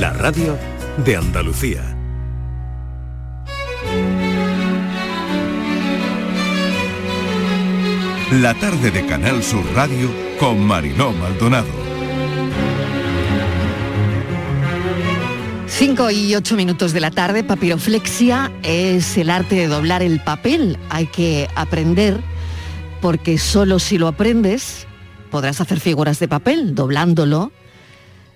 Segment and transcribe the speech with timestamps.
[0.00, 0.58] la radio
[1.04, 1.82] de Andalucía.
[8.32, 10.10] La tarde de Canal Sur Radio
[10.40, 11.68] con Mariló Maldonado.
[15.68, 20.76] 5 y 8 minutos de la tarde, papiroflexia es el arte de doblar el papel.
[20.90, 22.20] Hay que aprender
[23.00, 24.88] porque solo si lo aprendes
[25.30, 27.52] podrás hacer figuras de papel doblándolo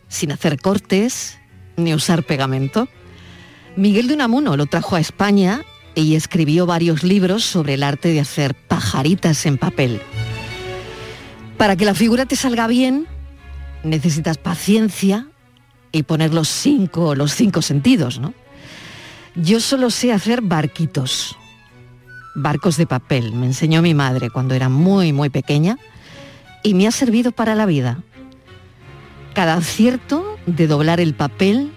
[0.09, 1.39] sin hacer cortes
[1.79, 2.89] ni usar pegamento.
[3.77, 5.63] Miguel de Unamuno lo trajo a España
[5.95, 10.01] y escribió varios libros sobre el arte de hacer pajaritas en papel.
[11.57, 13.07] Para que la figura te salga bien,
[13.83, 15.29] necesitas paciencia
[15.91, 18.35] y poner los cinco, los cinco sentidos, ¿no?
[19.35, 21.37] Yo solo sé hacer barquitos,
[22.35, 23.33] barcos de papel.
[23.33, 25.79] Me enseñó mi madre cuando era muy, muy pequeña
[26.63, 28.03] y me ha servido para la vida.
[29.39, 31.71] Cada acierto de doblar el papel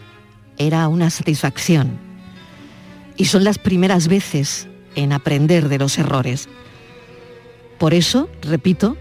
[0.58, 2.00] era una satisfacción.
[3.18, 6.50] Y son las primeras veces en aprender de los errores.
[7.78, 8.98] Por eso, repito,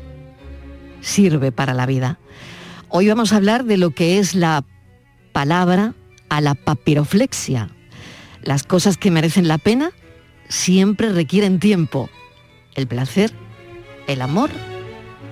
[1.00, 2.18] sirve para la vida.
[2.90, 4.62] Hoy vamos a hablar de lo que es la
[5.32, 5.94] palabra
[6.28, 7.70] a la papiroflexia.
[8.42, 9.92] Las cosas que merecen la pena
[10.50, 12.10] siempre requieren tiempo.
[12.74, 13.32] El placer,
[14.06, 14.50] el amor,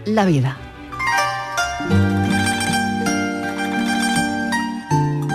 [0.06, 0.56] la vida.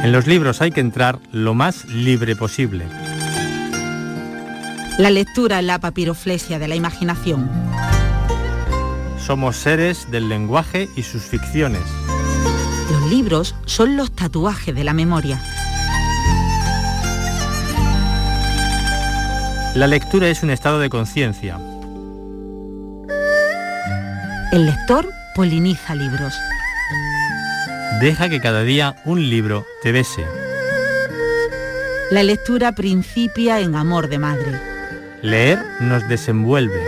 [0.03, 2.85] En los libros hay que entrar lo más libre posible.
[4.97, 7.49] La lectura es la papiroflexia de la imaginación.
[9.17, 11.83] Somos seres del lenguaje y sus ficciones.
[12.91, 15.41] Los libros son los tatuajes de la memoria.
[19.73, 21.57] La lectura es un estado de conciencia.
[24.51, 26.33] El lector poliniza libros.
[28.01, 30.25] Deja que cada día un libro te bese.
[32.11, 34.59] La lectura principia en amor de madre.
[35.21, 36.81] Leer nos desenvuelve.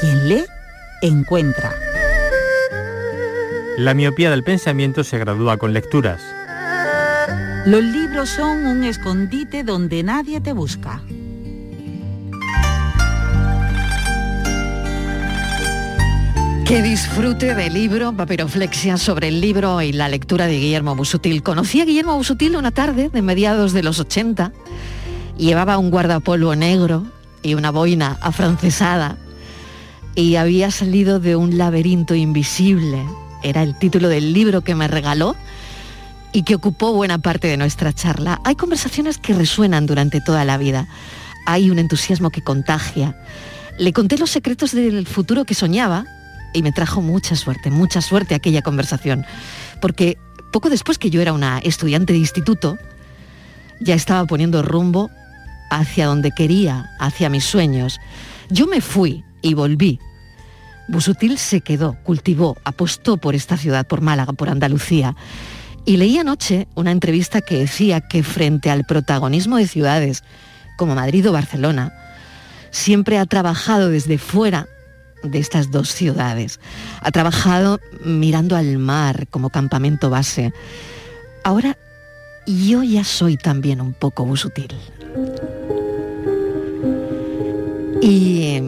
[0.00, 0.44] Quien lee,
[1.02, 1.72] encuentra.
[3.76, 6.20] La miopía del pensamiento se gradúa con lecturas.
[7.64, 11.00] Los libros son un escondite donde nadie te busca.
[16.68, 21.42] Que disfrute del libro Papiroflexia sobre el libro y la lectura de Guillermo Busutil.
[21.42, 24.52] Conocí a Guillermo Busutil una tarde de mediados de los 80.
[25.38, 27.06] Llevaba un guardapolvo negro
[27.42, 29.16] y una boina afrancesada
[30.14, 33.02] y había salido de un laberinto invisible.
[33.42, 35.36] Era el título del libro que me regaló
[36.34, 38.42] y que ocupó buena parte de nuestra charla.
[38.44, 40.86] Hay conversaciones que resuenan durante toda la vida.
[41.46, 43.18] Hay un entusiasmo que contagia.
[43.78, 46.04] Le conté los secretos del futuro que soñaba
[46.52, 49.24] y me trajo mucha suerte, mucha suerte aquella conversación,
[49.80, 50.18] porque
[50.52, 52.78] poco después que yo era una estudiante de instituto,
[53.80, 55.10] ya estaba poniendo rumbo
[55.70, 58.00] hacia donde quería, hacia mis sueños.
[58.48, 60.00] Yo me fui y volví.
[60.88, 65.14] Busutil se quedó, cultivó, apostó por esta ciudad, por Málaga, por Andalucía.
[65.84, 70.24] Y leí anoche una entrevista que decía que frente al protagonismo de ciudades
[70.76, 71.92] como Madrid o Barcelona,
[72.70, 74.66] siempre ha trabajado desde fuera
[75.22, 76.60] de estas dos ciudades.
[77.00, 80.52] Ha trabajado mirando al mar como campamento base.
[81.44, 81.76] Ahora
[82.46, 84.74] yo ya soy también un poco busutil.
[88.00, 88.62] Y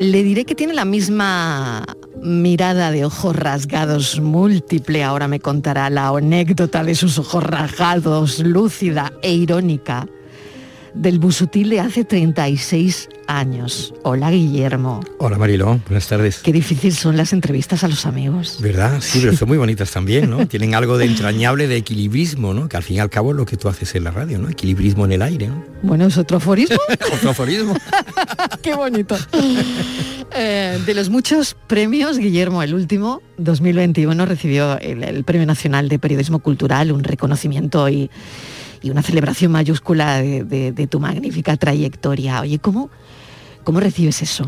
[0.00, 1.84] le diré que tiene la misma
[2.22, 5.04] mirada de ojos rasgados múltiple.
[5.04, 10.06] Ahora me contará la anécdota de sus ojos rasgados, lúcida e irónica
[10.94, 13.94] del Busutil de hace 36 años.
[14.02, 15.00] Hola Guillermo.
[15.18, 16.38] Hola Mariló, buenas tardes.
[16.38, 18.58] Qué difícil son las entrevistas a los amigos.
[18.60, 19.00] ¿Verdad?
[19.00, 20.46] Sí, pero son muy bonitas también, ¿no?
[20.46, 22.68] Tienen algo de entrañable de equilibrismo, ¿no?
[22.68, 24.48] Que al fin y al cabo es lo que tú haces en la radio, ¿no?
[24.48, 25.64] Equilibrismo en el aire, ¿no?
[25.82, 26.76] Bueno, es otro aforismo.
[27.12, 27.74] otro aforismo.
[28.62, 29.16] Qué bonito.
[30.36, 35.98] Eh, de los muchos premios, Guillermo, el último, 2021, recibió el, el Premio Nacional de
[35.98, 38.10] Periodismo Cultural, un reconocimiento y
[38.84, 42.42] y una celebración mayúscula de, tu magnífica trayectoria.
[42.42, 42.90] Oye, ¿cómo,
[43.64, 44.44] ¿cómo recibes eso?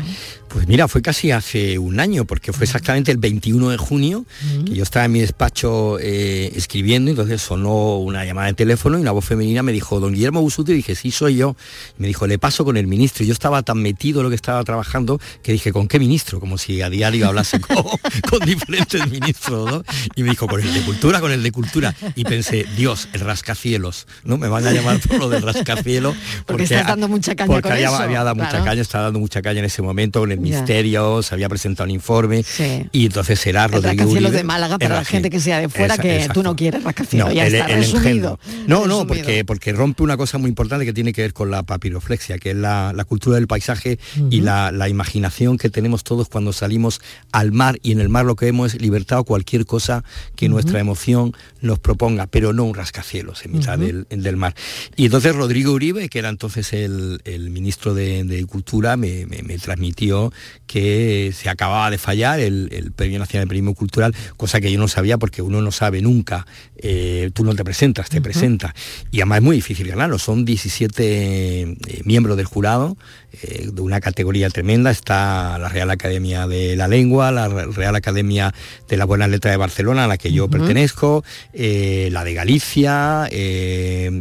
[0.49, 4.25] Pues mira, fue casi hace un año, porque fue exactamente el 21 de junio,
[4.65, 9.01] que yo estaba en mi despacho eh, escribiendo, entonces sonó una llamada de teléfono y
[9.01, 11.55] una voz femenina me dijo, don Guillermo Busuti, y dije, sí, soy yo.
[11.97, 13.23] Y me dijo, le paso con el ministro.
[13.23, 16.39] Y yo estaba tan metido en lo que estaba trabajando que dije, ¿con qué ministro?
[16.39, 17.83] Como si a diario hablase con,
[18.29, 19.83] con diferentes ministros, ¿no?
[20.15, 21.95] Y me dijo, con el de cultura, con el de cultura.
[22.15, 24.37] Y pensé, Dios, el rascacielos, ¿no?
[24.37, 26.15] Me van a llamar por lo del rascacielos.
[26.37, 27.97] Porque, porque estás dando mucha caña porque con había, eso.
[27.97, 28.51] había dado claro.
[28.51, 31.49] mucha caña, estaba dando mucha caña en ese momento con el el Ministerio, se había
[31.49, 32.43] presentado un informe
[32.91, 36.27] y entonces será Rodrigo rascacielos de Málaga para la gente que sea de fuera que
[36.33, 38.39] tú no quieres rascacielos, no, ya el, está el resumido.
[38.67, 41.63] No, no, porque, porque rompe una cosa muy importante que tiene que ver con la
[41.63, 43.99] papiroflexia, que es la, la cultura del paisaje
[44.29, 47.01] y la, la imaginación que tenemos todos cuando salimos
[47.31, 50.03] al mar y en el mar lo que vemos es libertad o cualquier cosa
[50.35, 54.53] que nuestra emoción nos proponga, pero no un rascacielos en mitad del, del, mar.
[54.95, 59.43] Y entonces Rodrigo Uribe, que era entonces el, el ministro de, de Cultura, me, me,
[59.43, 60.26] me, transmitió
[60.67, 64.79] que se acababa de fallar el, el, Premio Nacional de Periodismo Cultural, cosa que yo
[64.79, 66.45] no sabía porque uno no sabe nunca,
[66.77, 68.23] eh, tú no te presentas, te uh -huh.
[68.23, 68.75] presenta.
[69.11, 72.97] Y además es muy difícil ganarlo, son 17 eh, miembros del jurado,
[73.41, 78.53] eh, de una categoría tremenda, está la Real Academia de la Lengua, la Real Academia
[78.89, 80.51] de la Buena Letra de Barcelona, a la que yo uh -huh.
[80.51, 81.23] pertenezco,
[81.53, 83.29] la de Galicia,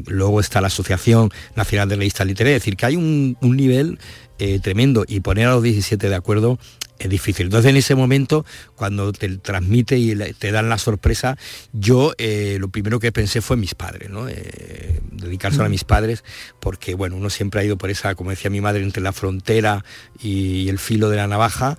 [0.06, 3.99] luego está la Asociación Nacional de Revistas Literarias, es decir, que hay un, un nivel
[4.38, 6.59] eh, tremendo y poner a los 17 de acuerdo
[6.99, 7.47] es difícil.
[7.47, 8.44] Entonces en ese momento,
[8.75, 11.37] cuando te transmite y te dan la sorpresa,
[11.73, 14.29] yo eh, lo primero que pensé fue mis padres, ¿no?
[14.29, 15.67] Eh, dedicarse mm.
[15.67, 16.25] a mis padres,
[16.61, 19.85] porque bueno, uno siempre ha ido por esa, como decía mi madre, entre la frontera
[20.23, 21.79] y el filo de la navaja,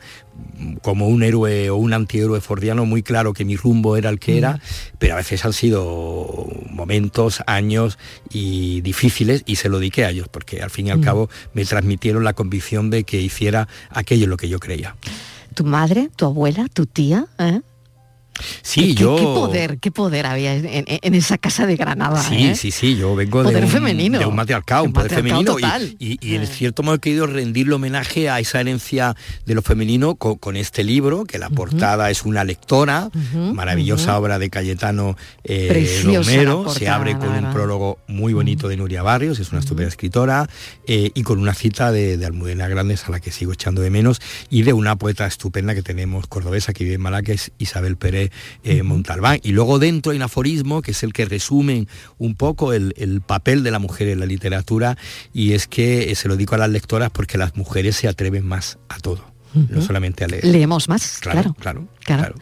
[0.82, 4.38] como un héroe o un antihéroe fordiano muy claro que mi rumbo era el que
[4.38, 4.60] era,
[5.00, 7.98] pero a veces han sido momentos, años
[8.32, 11.66] y difíciles y se lo dediqué a ellos, porque al fin y al cabo me
[11.66, 14.96] transmitieron la convicción de que hiciera aquello en lo que yo creía.
[15.54, 17.26] ¿Tu madre, tu abuela, tu tía?
[17.40, 17.62] ¿eh?
[18.62, 19.16] Sí, ¿Qué, yo...
[19.16, 22.22] ¿Qué poder, qué poder había en, en, en esa casa de Granada?
[22.22, 22.56] Sí, ¿eh?
[22.56, 24.20] sí, sí, yo vengo poder de, un, femenino.
[24.20, 25.56] de un matriarcado, un, un poder femenino.
[25.56, 25.96] Total.
[26.00, 29.62] Y, y, y, en cierto modo he querido rendirle homenaje a esa herencia de lo
[29.62, 32.12] femenino con, con este libro, que la portada uh -huh.
[32.12, 34.20] es una lectora, uh -huh, maravillosa uh -huh.
[34.20, 39.04] obra de Cayetano eh, Romero, portada, se abre con un prólogo muy bonito de Nuria
[39.04, 40.50] Barrios, es una estupenda escritora,
[40.86, 43.90] eh, y con una cita de, de, Almudena Grandes, a la que sigo echando de
[43.90, 47.98] menos, y de una poeta estupenda que tenemos cordobesa, que vive en Malaca, es Isabel
[47.98, 48.27] Pérez
[48.64, 49.40] eh, Montalbán.
[49.44, 51.88] Y luego dentro hay un aforismo que es el que resume
[52.18, 54.98] un poco el, el, papel de la mujer en la literatura
[55.34, 58.78] y es que se lo digo a las lectoras porque las mujeres se atreven más
[58.90, 59.70] a todo, uh -huh.
[59.70, 60.46] no solamente a leer.
[60.46, 61.54] Leemos más, claro.
[61.60, 62.24] Claro, claro.
[62.24, 62.36] claro.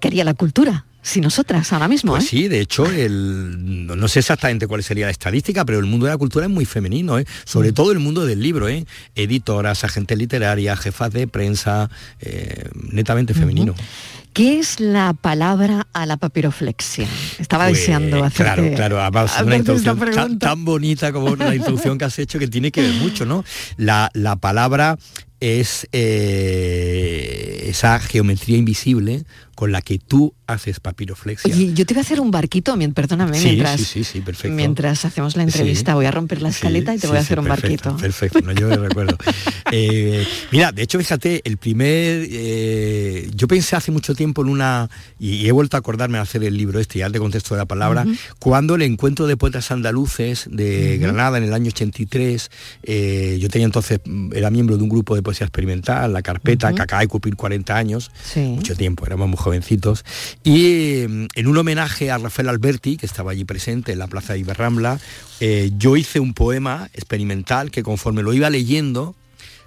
[0.00, 0.86] Quería la cultura.
[1.04, 2.12] Si nosotras ahora mismo.
[2.12, 2.28] Pues ¿eh?
[2.28, 6.12] sí, de hecho, el, no sé exactamente cuál sería la estadística, pero el mundo de
[6.12, 7.26] la cultura es muy femenino, ¿eh?
[7.44, 7.74] sobre mm.
[7.74, 8.86] todo el mundo del libro, ¿eh?
[9.14, 11.90] editoras, agentes literarias, jefas de prensa,
[12.20, 13.72] eh, netamente femenino.
[13.72, 14.23] Uh -huh.
[14.34, 17.06] ¿Qué es la palabra a la papiroflexia?
[17.38, 21.96] Estaba pues, deseando hacer Claro, claro, además una introducción tan, tan, bonita como la introducción
[21.98, 23.44] que has hecho que tiene que ver mucho, ¿no?
[23.76, 24.98] La, la palabra
[25.38, 31.54] es eh, esa geometría invisible con la que tú haces papiroflexia.
[31.54, 34.54] Oye, yo te voy a hacer un barquito, perdóname, sí, mientras, sí, sí, sí, perfecto.
[34.54, 37.46] mientras hacemos la entrevista, voy a romper la escaleta y te voy a hacer un
[37.46, 38.02] perfecto, barquito.
[38.02, 39.16] Perfecto, no, yo recuerdo.
[39.72, 42.26] eh, mira, de hecho, fíjate, el primer...
[42.30, 44.90] Eh, yo pensé hace mucho tiempo en una...
[45.18, 47.66] Y he vuelto a acordarme de hacer el libro este, ya te contesto de la
[47.66, 48.18] palabra, uh -huh.
[48.38, 51.00] cuando el encuentro de poetas andaluces de uh -huh.
[51.00, 52.50] Granada en el año 83,
[52.82, 54.00] eh, yo tenía entonces,
[54.32, 56.76] era miembro de un grupo de poesía experimental, la carpeta, uh -huh.
[56.76, 60.04] que acaba de cumplir 40 años, mucho tiempo, éramos muy jovencitos,
[60.42, 64.32] y eh, en un homenaje a Rafael Alberti, que estaba allí presente en la Plaza
[64.32, 64.98] de Iberrambla,
[65.40, 69.14] eh, yo hice un poema experimental que conforme lo iba leyendo,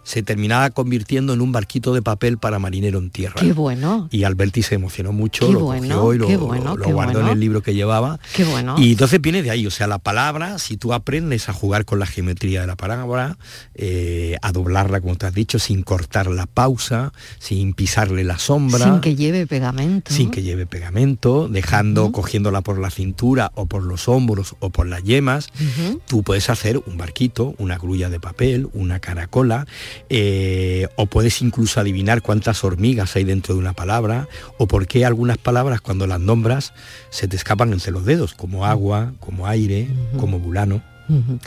[0.08, 3.36] se terminaba convirtiendo en un barquito de papel para marinero en tierra.
[3.36, 4.08] Qué bueno.
[4.10, 6.94] Y Alberti se emocionó mucho, qué lo bueno, cogió y lo, qué bueno, lo qué
[6.94, 7.28] guardó bueno.
[7.28, 8.18] en el libro que llevaba.
[8.34, 8.76] Qué bueno.
[8.78, 12.00] Y entonces viene de ahí, o sea, la palabra, si tú aprendes a jugar con
[12.00, 13.38] la geometría de la palabra,
[13.76, 18.86] eh, a doblarla, como te has dicho, sin cortar la pausa, sin pisarle la sombra.
[18.86, 20.14] Sin que lleve pegamento.
[20.14, 22.12] Sin que lleve pegamento, dejando, uh -huh.
[22.14, 26.02] cogiéndola por la cintura o por los hombros o por las yemas, uh -huh.
[26.08, 29.68] tú puedes hacer un barquito, una grulla de papel, una caracola,
[30.10, 34.28] eh, o puedes incluso adivinar cuántas hormigas hay dentro de una palabra,
[34.58, 36.74] o por qué algunas palabras cuando las nombras
[37.10, 40.20] se te escapan entre los dedos, como agua, como aire, uh -huh.
[40.20, 40.82] como bulano.
[41.10, 41.40] Uh -huh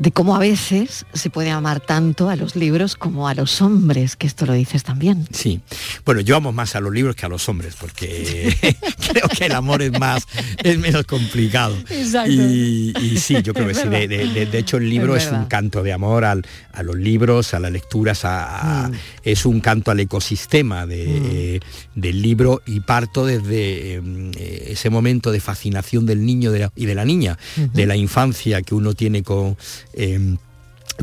[0.00, 4.16] de cómo a veces se puede amar tanto a los libros como a los hombres,
[4.16, 5.28] que esto lo dices también.
[5.30, 5.60] Sí,
[6.06, 8.56] bueno, yo amo más a los libros que a los hombres, porque
[9.12, 10.26] creo que el amor es más,
[10.64, 11.76] es menos complicado.
[11.90, 12.30] Exacto.
[12.32, 15.32] Y, y sí, yo creo que sí, de, de, de, hecho el libro es, es
[15.32, 18.94] un canto de amor al, a los libros, a las lecturas, a, a, mm.
[19.24, 21.60] es un canto al ecosistema de,
[21.94, 22.00] mm.
[22.00, 26.86] del libro y parto desde eh, ese momento de fascinación del niño de la, y
[26.86, 27.72] de la niña, uh -huh.
[27.72, 29.58] de la infancia que uno tiene con
[29.92, 30.36] eh,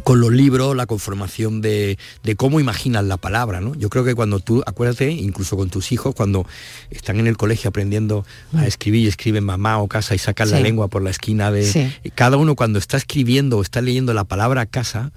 [0.03, 1.97] con los libros, la conformación de,
[2.35, 3.75] cómo imaginas la palabra, ¿no?
[3.75, 6.45] Yo creo que cuando tú, acuérdate, incluso con tus hijos, cuando
[6.89, 8.63] están en el colegio aprendiendo a mm.
[8.63, 11.91] escribir y escriben mamá o casa y sacan la lengua por la esquina de...
[12.15, 15.11] Cada uno cuando está escribiendo o está leyendo la palabra casa,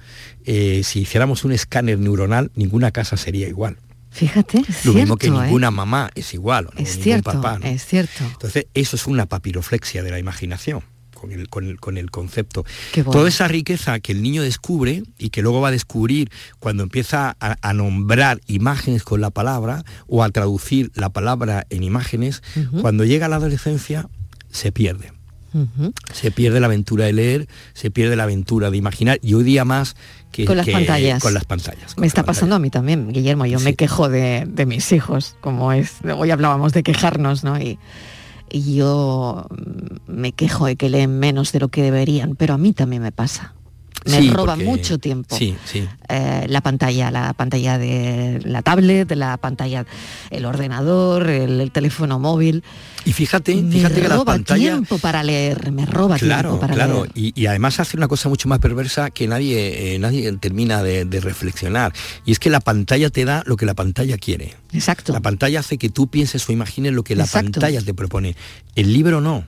[0.45, 3.77] eh, si hiciéramos un escáner neuronal, ninguna casa sería igual.
[4.11, 5.71] Fíjate, lo mismo que ninguna ¿eh?
[5.71, 8.25] mamá es igual, es cierto, papá, es cierto.
[8.25, 10.83] Entonces eso es una papiroflexia de la imaginación
[11.21, 12.65] con el, concepto.
[13.11, 17.37] Toda esa riqueza que el niño descubre y que luego va a descubrir cuando empieza
[17.39, 22.43] a, nombrar imágenes con la palabra o a traducir la palabra en imágenes,
[22.81, 24.09] cuando llega a la adolescencia
[24.50, 25.12] se pierde.
[26.12, 29.65] Se pierde la aventura de leer, se pierde la aventura de imaginar y hoy día
[29.65, 29.97] más
[30.31, 31.21] que con las pantallas.
[31.21, 31.99] Con las pantallas.
[31.99, 33.47] me está pasando a mí también, Guillermo.
[33.47, 35.97] Yo me quejo de, de, mis hijos, como es.
[36.17, 37.61] Hoy hablábamos de quejarnos, ¿no?
[37.61, 37.81] Y
[38.50, 39.47] yo
[40.07, 43.12] me quejo de que leen menos de lo que deberían, pero a mí también me
[43.12, 43.54] pasa.
[44.06, 45.87] Me roba mucho tiempo sí, sí.
[46.09, 49.85] Eh, la pantalla, la pantalla de la tablet, la pantalla,
[50.30, 52.64] el ordenador, el, teléfono móvil.
[53.04, 54.73] Y fíjate, fíjate que la pantalla...
[54.73, 57.06] tiempo para leer, me roba claro, tiempo para claro.
[57.14, 61.20] Y, y, además hace una cosa mucho más perversa que nadie, eh, nadie termina de,
[61.20, 61.92] reflexionar.
[62.25, 64.54] Y es que la pantalla te da lo que la pantalla quiere.
[64.73, 65.12] Exacto.
[65.12, 68.35] La pantalla hace que tú pienses o imagines lo que la pantalla te propone.
[68.75, 69.44] El libro no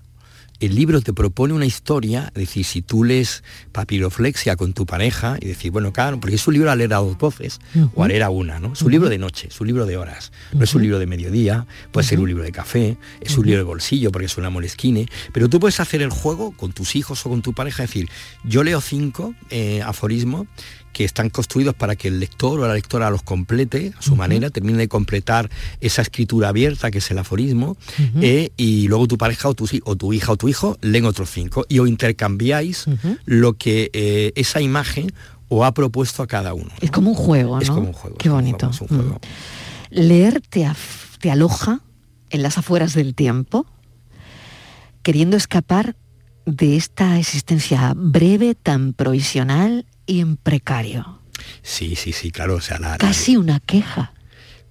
[0.62, 3.42] el libro te propone una historia, es decir, si tú lees
[3.72, 6.98] papiroflexia con tu pareja y decir, bueno, claro, porque es un libro a leer a
[6.98, 7.58] dos voces
[7.96, 8.72] o a leer a una, ¿no?
[8.72, 11.06] Es un libro de noche, es un libro de horas, no es un libro de
[11.06, 14.50] mediodía, puede ser un libro de café, es un libro de bolsillo porque es una
[14.50, 17.90] molesquine, pero tú puedes hacer el juego con tus hijos o con tu pareja, es
[17.90, 18.08] decir,
[18.44, 20.46] yo leo cinco eh, aforismos
[20.92, 24.50] que están construidos para que el lector o la lectora los complete a su manera,
[24.50, 27.76] termine de completar esa escritura abierta que es el aforismo,
[28.20, 31.30] eh, y luego tu pareja o tu, o tu hija o tu hijo leen otros
[31.30, 32.86] cinco y os intercambiáis
[33.24, 35.12] lo que eh, esa imagen
[35.48, 36.70] os ha propuesto a cada uno.
[36.80, 37.62] Es como un juego, ¿no?
[37.62, 38.16] Es como un juego.
[38.16, 38.70] Qué bonito.
[39.90, 40.70] Leer te,
[41.20, 41.80] te aloja
[42.30, 43.66] en las afueras del tiempo,
[45.02, 45.96] queriendo escapar
[46.46, 51.20] de esta existencia breve, tan provisional y en precario.
[51.62, 52.56] Sí, sí, sí, claro.
[52.56, 54.12] O sea, la, Casi una queja.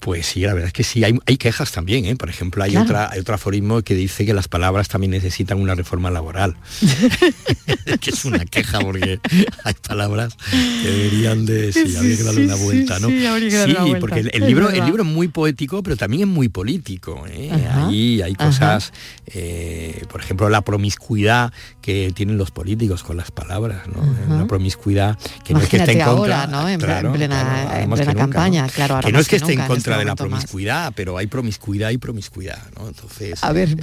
[0.01, 2.15] Pues sí, la verdad es que sí, hay, quejas también, ¿eh?
[2.15, 5.75] Por ejemplo, hay, otra, hay otro aforismo que dice que las palabras también necesitan una
[5.75, 6.57] reforma laboral.
[8.01, 9.19] que es una queja porque
[9.63, 11.71] hay palabras que deberían de...
[11.71, 13.09] Sí, habría que darle una vuelta, ¿no?
[13.09, 17.23] Sí, porque el, libro, el libro es muy poético, pero también es muy político.
[17.29, 17.51] ¿eh?
[17.71, 18.93] Ahí hay cosas,
[19.27, 24.01] eh, por ejemplo, la promiscuidad que tienen los políticos con las palabras, ¿no?
[24.33, 26.47] Una promiscuidad que no es que esté en contra...
[26.47, 26.69] ¿no?
[26.69, 29.00] En, plena, campaña, claro.
[29.00, 32.59] que no es que esté en contra de la promiscuidad, pero hay promiscuidad y promiscuidad,
[32.77, 32.88] ¿no?
[32.88, 33.43] Entonces.
[33.43, 33.75] A ver,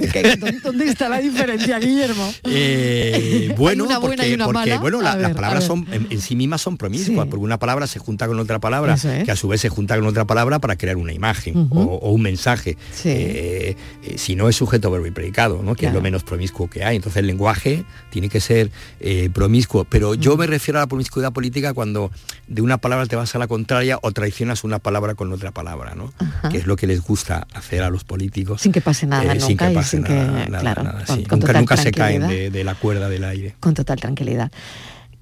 [0.63, 2.31] ¿dónde está la diferencia, Guillermo?
[2.43, 4.37] Eh, bueno, porque,
[4.79, 8.39] bueno, las palabras son en, sí mismas son promiscuas, porque una palabra se junta con
[8.39, 11.67] otra palabra, que a su vez se junta con otra palabra para crear una imagen
[11.71, 12.77] o, un mensaje.
[13.03, 15.75] Eh, eh, si no es sujeto, verbo y predicado, ¿no?
[15.75, 16.95] Que es lo menos promiscuo que hay.
[16.95, 18.71] Entonces el lenguaje tiene que ser
[19.33, 19.85] promiscuo.
[19.85, 22.11] Pero yo me refiero a la promiscuidad política cuando
[22.47, 25.79] de una palabra te vas a la contraria o traicionas una palabra con otra palabra
[26.51, 28.61] que es lo que les gusta hacer a los políticos.
[28.61, 30.45] Sin que pase nada, eh, sin que pase nada,
[31.59, 33.55] nunca, se caen de, la cuerda del aire.
[33.59, 34.51] Con total tranquilidad.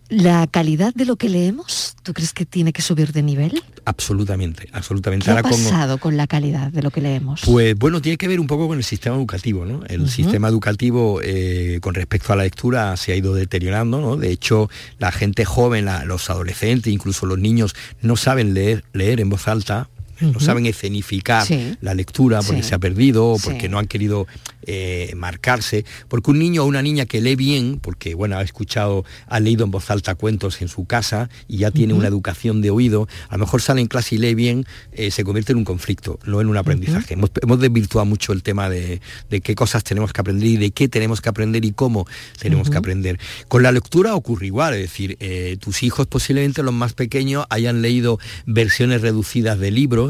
[0.09, 3.61] ¿La calidad de lo que leemos, tú crees que tiene que subir de nivel?
[3.83, 5.25] Absolutamente, absolutamente.
[5.25, 7.41] ¿Qué ha pasado con la calidad de lo que leemos?
[7.43, 9.83] Pues bueno, tiene que ver un poco con el sistema educativo, ¿no?
[9.87, 14.15] El sistema educativo eh, con respecto a la lectura se ha ido deteriorando, ¿no?
[14.15, 19.29] De hecho, la gente joven, los adolescentes, incluso los niños, no saben leer, leer en
[19.29, 19.89] voz alta
[20.21, 21.47] no saben escenificar
[21.81, 24.27] la lectura porque se ha perdido o porque no han querido
[24.69, 29.05] eh, marcarse, porque un niño o una niña que lee bien, porque bueno, ha escuchado,
[29.27, 32.69] ha leído en voz alta cuentos en su casa y ya tiene una educación de
[32.69, 35.63] oído, a lo mejor sale en clase y lee bien, eh, se convierte en un
[35.63, 37.13] conflicto, no en un aprendizaje.
[37.13, 41.21] hemos, desvirtuado mucho el tema de, qué cosas tenemos que aprender y de qué tenemos
[41.21, 42.05] que aprender y cómo
[42.39, 43.19] tenemos que aprender.
[43.47, 47.81] Con la lectura ocurre igual, es decir, eh, tus hijos posiblemente los más pequeños hayan
[47.81, 50.06] leído versiones reducidas de libros,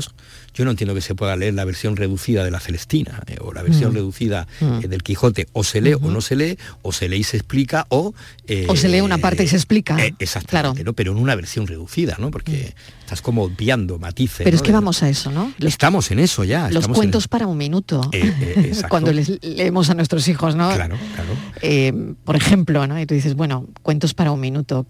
[0.57, 3.53] yo no entiendo que se pueda leer la versión reducida de la Celestina eh, o
[3.53, 3.95] la versión mm.
[3.95, 4.79] reducida eh, mm.
[4.81, 5.47] del Quijote.
[5.53, 8.15] O se lee o no se lee, o se lee y se explica, o...
[8.47, 9.97] Eh, o se lee una parte y se explica.
[10.17, 10.93] exactamente, claro.
[10.93, 12.31] pero en una versión reducida, ¿no?
[12.31, 12.99] Porque mm.
[13.01, 14.43] estás como obviando matices.
[14.43, 15.53] Pero es que vamos a eso, ¿no?
[15.59, 16.71] estamos en eso ya.
[16.71, 18.09] Los cuentos para un minuto.
[18.89, 20.73] Cuando les leemos a nuestros hijos, ¿no?
[20.73, 22.15] Claro, claro.
[22.23, 22.99] por ejemplo, ¿no?
[22.99, 24.87] Y tú dices, bueno, cuentos para un minuto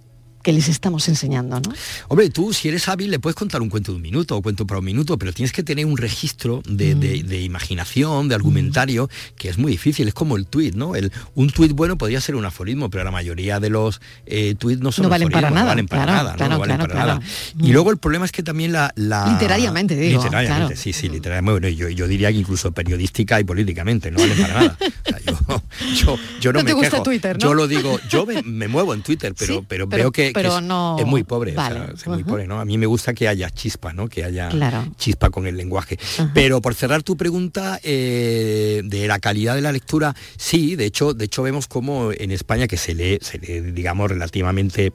[0.47, 1.73] que les estamos enseñando, ¿no?
[2.07, 4.65] Hombre, tú si eres hábil le puedes contar un cuento de un minuto o cuento
[4.65, 7.33] para un minuto, pero tienes que tener un registro de, Mm.
[7.43, 10.07] imaginación, de argumentario, que es muy difícil.
[10.07, 10.95] Es como el tuit, ¿no?
[10.95, 14.79] El, un tuit bueno podría ser un aforismo, pero la mayoría de los eh, tuits
[14.81, 16.37] no son No valen para nada, No valen para claro, nada, ¿no?
[16.37, 17.19] claro, No valen claro, para claro.
[17.19, 17.31] nada.
[17.55, 17.65] Mm.
[17.65, 18.93] Y luego el problema es que también la...
[18.95, 21.59] la- Literariamente, digo, Literariamente, sí, sí, literariamente.
[21.59, 24.77] Bueno, yo, yo diría que incluso periodística y políticamente, no valen para nada.
[24.79, 25.61] O sea, yo,
[26.05, 27.03] yo, yo no, No te me gusta quejo.
[27.03, 27.37] Twitter.
[27.37, 30.31] Yo lo digo, yo me, me muevo en Twitter, pero, Sí, pero, pero- veo que
[30.43, 31.51] pero es, no- es muy pobre.
[31.51, 32.59] o sea, es muy pobre, ¿no?
[32.59, 34.07] A mí me gusta que haya chispa, ¿no?
[34.07, 34.85] Que haya Claro.
[34.97, 35.97] chispa con el lenguaje.
[36.33, 41.13] Pero por cerrar tu pregunta eh, de la calidad de la lectura, sí, de hecho,
[41.13, 44.91] de hecho vemos como en España que se lee, se lee, digamos, relativamente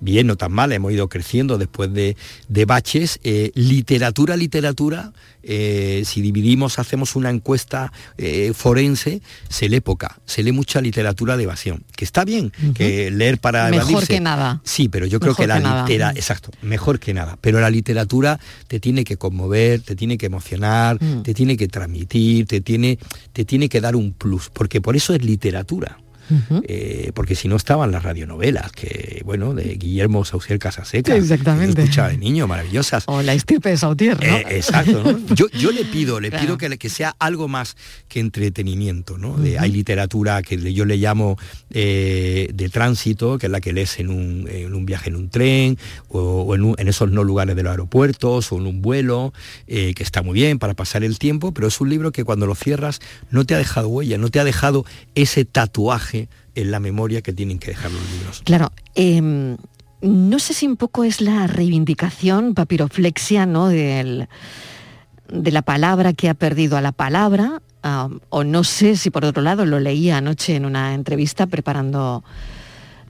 [0.00, 2.16] bien, no tan mal, hemos ido creciendo después de,
[2.48, 3.18] de baches.
[3.24, 5.12] Eh, literatura, literatura,
[5.42, 11.36] eh, si dividimos, hacemos una encuesta eh, forense, se lee poca, se lee mucha literatura
[11.36, 14.14] de evasión, que está bien, que leer para Mejor evadirse.
[14.14, 14.60] que nada.
[14.64, 15.82] Sí, pero yo creo Mejor que la que nada.
[15.86, 16.16] litera, Mm.
[16.16, 17.38] exacto, mejor que nada.
[17.40, 18.38] Pero la literatura
[18.68, 21.22] te tiene que conmover, te tiene que emocionar, Mm.
[21.22, 22.98] te tiene que transmitir, te tiene,
[23.32, 25.98] te tiene que dar un plus, porque por eso es literatura.
[26.64, 31.82] Eh, porque si no estaban las radionovelas, que bueno, de Guillermo Saucier Casaseca, Exactamente.
[31.82, 33.04] escuchaba de niño, maravillosas.
[33.06, 34.36] O la estirpe de Sautier, ¿no?
[34.36, 35.18] Eh, exacto, ¿no?
[35.34, 36.44] Yo, yo le pido, le Claro.
[36.44, 37.76] pido que, que sea algo más
[38.08, 39.36] que entretenimiento, ¿no?
[39.36, 39.58] De-.
[39.58, 41.36] Hay literatura que yo le llamo
[41.70, 45.28] eh, de tránsito, que es la que lees en un, en un viaje en un
[45.30, 45.78] tren,
[46.08, 49.32] o, o en, un- en esos no lugares de los aeropuertos, o en un vuelo,
[49.66, 52.54] que está muy bien para pasar el tiempo, pero es un libro que cuando lo
[52.54, 56.15] cierras no te ha dejado huella, no te ha dejado ese tatuaje
[56.54, 58.42] en la memoria que tienen que dejar los libros.
[58.44, 59.56] Claro, em,
[60.00, 63.68] no sé si un poco es la reivindicación papiroflexia, ¿no?
[63.68, 64.28] Del,
[65.28, 67.62] de la palabra que ha perdido a la palabra,
[68.30, 72.24] o no sé si por otro lado lo leía anoche en una entrevista preparando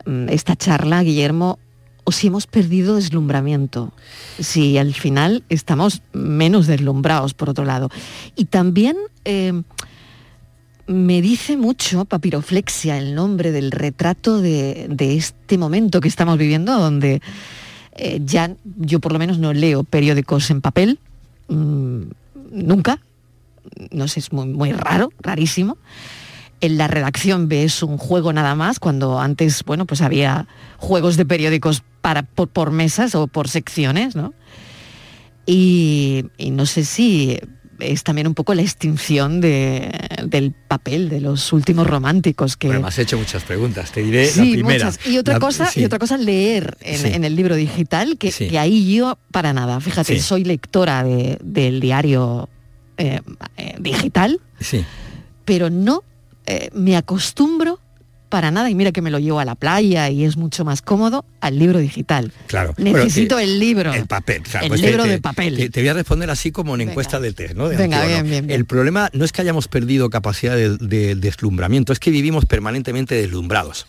[0.04, 1.58] mm, esta charla, Guillermo,
[2.04, 3.92] o si hemos perdido deslumbramiento,
[4.38, 7.90] si al final estamos menos deslumbrados por otro lado.
[8.36, 9.64] Y también em,
[10.86, 16.78] me dice mucho papiroflexia, el nombre del retrato de, de este momento que estamos viviendo,
[16.78, 17.20] donde
[17.96, 20.98] eh, ya yo por lo menos no leo periódicos en papel,
[21.48, 22.02] mm,
[22.52, 23.00] nunca,
[23.90, 25.76] no sé, es muy, muy raro, rarísimo.
[26.60, 30.46] En la redacción ves un juego nada más, cuando antes, bueno, pues había
[30.78, 34.34] juegos de periódicos para, por, mesas o por secciones, ¿no?
[35.48, 37.38] Y no sé si
[37.80, 39.90] es también un poco la extinción de-
[40.26, 44.26] del papel de los últimos románticos que Bueno, me has hecho muchas preguntas, te diré
[44.26, 44.84] sí, la primera.
[44.86, 45.06] muchas.
[45.06, 45.80] Y otra La- cosa, sí.
[45.80, 47.08] y otra cosa leer en, Sí.
[47.12, 49.80] en el libro digital, que, ahí yo para nada.
[49.80, 52.48] Fíjate, soy lectora de- del diario
[52.98, 53.20] eh,
[53.58, 54.84] eh, digital, Sí.
[55.44, 56.02] pero no
[56.46, 57.80] eh, me acostumbro
[58.28, 60.82] para nada, y mira que me lo llevo a la playa y es mucho más
[60.82, 62.32] cómodo, al libro digital.
[62.46, 62.74] Claro.
[62.76, 63.94] Necesito Bueno, eh, el libro.
[63.94, 64.42] El papel.
[64.46, 65.56] o sea, El pues libro te- de papel.
[65.56, 67.68] Te, te voy a responder así como en encuesta de test, ¿no?
[67.68, 68.28] De Venga, antiguo, ¿no?
[68.28, 68.58] bien, bien.
[68.58, 73.14] El problema no es que hayamos perdido capacidad de, de deslumbramiento, es que vivimos permanentemente
[73.14, 73.86] deslumbrados.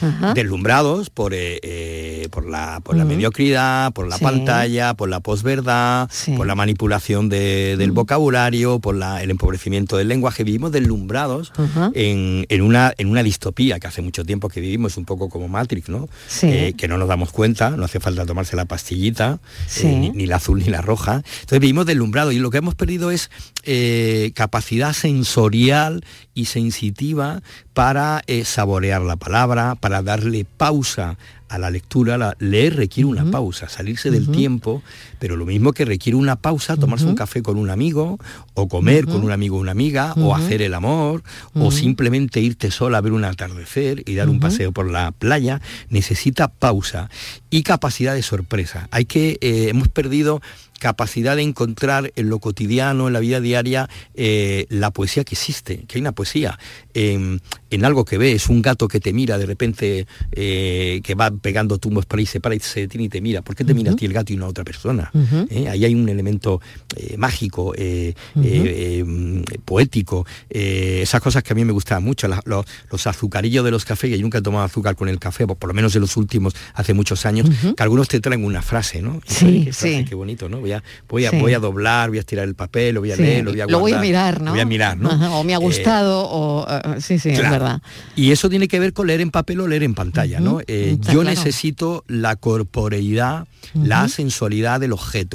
[0.00, 0.34] Ajá.
[0.34, 4.24] Deslumbrados por, eh, eh, por la, por la mediocridad, por la Sí.
[4.24, 6.32] pantalla, por la posverdad, Sí.
[6.32, 10.44] por la manipulación de- del vocabulario, por la- el empobrecimiento del lenguaje.
[10.44, 11.52] Vivimos deslumbrados
[11.94, 15.48] en, en una, en una distopía que hace mucho tiempo que vivimos, un poco como
[15.48, 16.08] Matrix, ¿no?
[16.28, 16.46] Sí.
[16.46, 19.38] Eh, que no nos damos cuenta, no hace falta tomarse la pastillita,
[19.82, 21.16] ni, ni la azul ni la roja.
[21.40, 23.30] Entonces vivimos deslumbrados y lo que hemos perdido es
[23.64, 27.42] eh, capacidad sensorial y sensitiva
[27.74, 31.18] para eh, saborear la palabra, para darle pausa
[31.48, 32.16] a la lectura.
[32.18, 34.82] La- leer requiere una pausa, salirse del tiempo,
[35.20, 38.18] pero lo mismo que requiere una pausa, tomarse un café con un amigo,
[38.54, 41.22] o comer con un amigo o una amiga, o hacer el amor,
[41.54, 45.60] o simplemente irte sola a ver un atardecer y dar un paseo por la playa,
[45.90, 47.10] necesita pausa
[47.50, 48.88] y capacidad de sorpresa.
[48.90, 50.40] Hay que, eh, hemos perdido
[50.80, 55.84] capacidad de encontrar en lo cotidiano, en la vida diaria, eh, la poesía que existe,
[55.86, 56.58] que hay una poesía
[56.94, 61.30] en, en algo que ves, un gato que te mira de repente, eh, que va
[61.30, 63.42] pegando tumbos por ahí, se para y se detiene y te mira.
[63.42, 65.09] ¿Por qué te mira a ti el gato y no a otra persona?
[65.12, 65.46] Ujú.
[65.50, 65.68] ¿Eh?
[65.68, 66.60] Ahí hay un elemento
[66.96, 68.44] eh, mágico, eh, Ujú.
[68.46, 73.06] eh, eh, poético, eh, esas cosas que a mí me gustaban mucho, la- los, los
[73.06, 75.74] azucarillos de los cafés, que yo nunca he tomado azúcar con el café, por, lo
[75.74, 77.74] menos en los últimos, hace muchos años, Ujú.
[77.74, 79.20] que algunos te traen una frase, ¿no?
[79.28, 80.04] Y Sí, qué frase, sí.
[80.04, 80.60] Qué bonito, ¿no?
[80.60, 81.38] Voy a, voy, a, Sí.
[81.38, 83.60] voy a doblar, voy a estirar el papel, lo voy a Sí, leer, lo voy
[83.60, 84.50] a lo voy a guardar, mirar, ¿no?
[84.52, 85.10] voy a mirar, ¿no?
[85.10, 86.66] Ajá, o me ha Eh, gustado, o
[87.00, 87.52] sí, sí, es Claro.
[87.52, 87.82] verdad.
[88.16, 90.60] Y eso tiene que ver con leer en papel o leer en pantalla, ¿no?
[90.60, 91.22] Yo claro.
[91.24, 94.92] necesito la corporeidad, la sensualidad del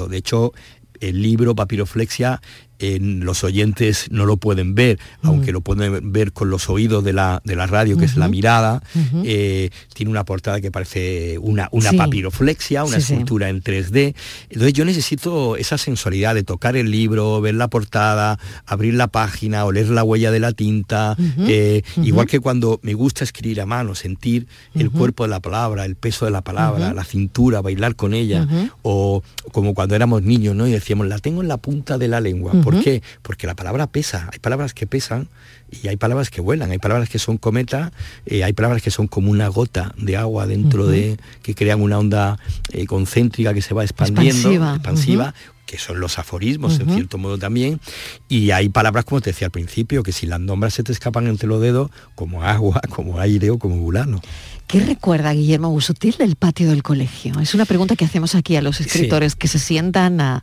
[0.08, 0.52] De hecho,
[1.00, 2.40] el libro Papiroflexia
[2.78, 7.40] los oyentes no lo pueden ver, aunque lo pueden ver con los oídos de la,
[7.44, 8.82] de la radio, que es la mirada.
[9.24, 14.14] Eh, tiene una portada que parece una, una papiroflexia, una escultura en 3D.
[14.50, 19.64] Entonces yo necesito esa sensualidad de tocar el libro, ver la portada, abrir la página,
[19.64, 23.94] oler la huella de la tinta, eh, igual que cuando me gusta escribir a mano,
[23.94, 28.14] sentir el cuerpo de la palabra, el peso de la palabra, la cintura, bailar con
[28.14, 28.46] ella,
[28.82, 30.66] o como cuando éramos niños, ¿no?
[30.66, 32.52] Y decíamos, la tengo en la punta de la lengua.
[32.66, 33.02] ¿Por qué?
[33.22, 35.28] Porque la palabra pesa, hay palabras que pesan
[35.70, 37.92] y hay palabras que vuelan, hay palabras que son cometa,
[38.26, 41.98] eh, hay palabras que son como una gota de agua dentro de, que crean una
[41.98, 42.38] onda
[42.72, 45.32] eh, concéntrica que se va expandiendo, expansiva,
[45.66, 47.80] que son los aforismos en cierto modo también,
[48.28, 51.26] y hay palabras como te decía al principio, que si las nombras se te escapan
[51.26, 54.20] entre los dedos, como agua, como aire o como bulano.
[54.66, 57.38] ¿Qué recuerda Guillermo Busutil del patio del colegio?
[57.40, 60.42] Es una pregunta que hacemos aquí a los escritores que se sientan, a,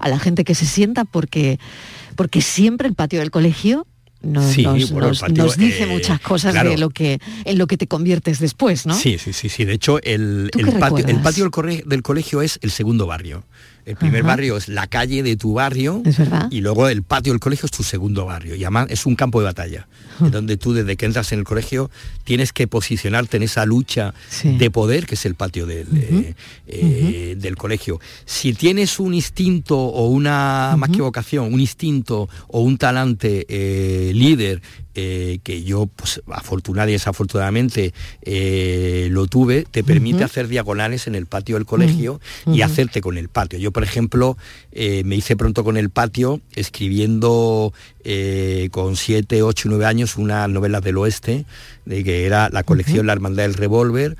[0.00, 1.60] la gente que se sienta, porque,
[2.16, 3.86] porque siempre el patio del colegio
[4.22, 8.94] nos, dice eh, muchas cosas de lo que en lo que te conviertes después, ¿no?
[8.94, 9.64] Sí, sí, sí, sí.
[9.64, 11.50] De hecho, el, patio, el patio
[11.86, 13.44] del, colegio es el segundo barrio.
[13.90, 16.00] El primer barrio es la calle de tu barrio
[16.50, 18.54] y luego el patio del colegio es tu segundo barrio.
[18.54, 19.88] Y además es un campo de batalla,
[20.20, 21.90] donde tú desde que entras en el colegio
[22.22, 26.34] tienes que posicionarte en esa lucha de poder que es el patio del, eh,
[26.68, 28.00] eh, del colegio.
[28.26, 34.12] Si tienes un instinto o una, más que vocación, un instinto o un talante eh,
[34.14, 34.62] líder
[34.94, 41.14] eh, que yo, pues, afortunadamente y desafortunadamente, eh, lo tuve, te permite hacer diagonales en
[41.14, 43.58] el patio del colegio y hacerte con el patio.
[43.58, 44.36] Yo, por ejemplo,
[44.72, 47.72] eh, me hice pronto con el patio escribiendo
[48.70, 51.44] con 7, 8, 9 años unas novelas del oeste,
[51.84, 54.16] de que era la colección La Hermandad del Revólver,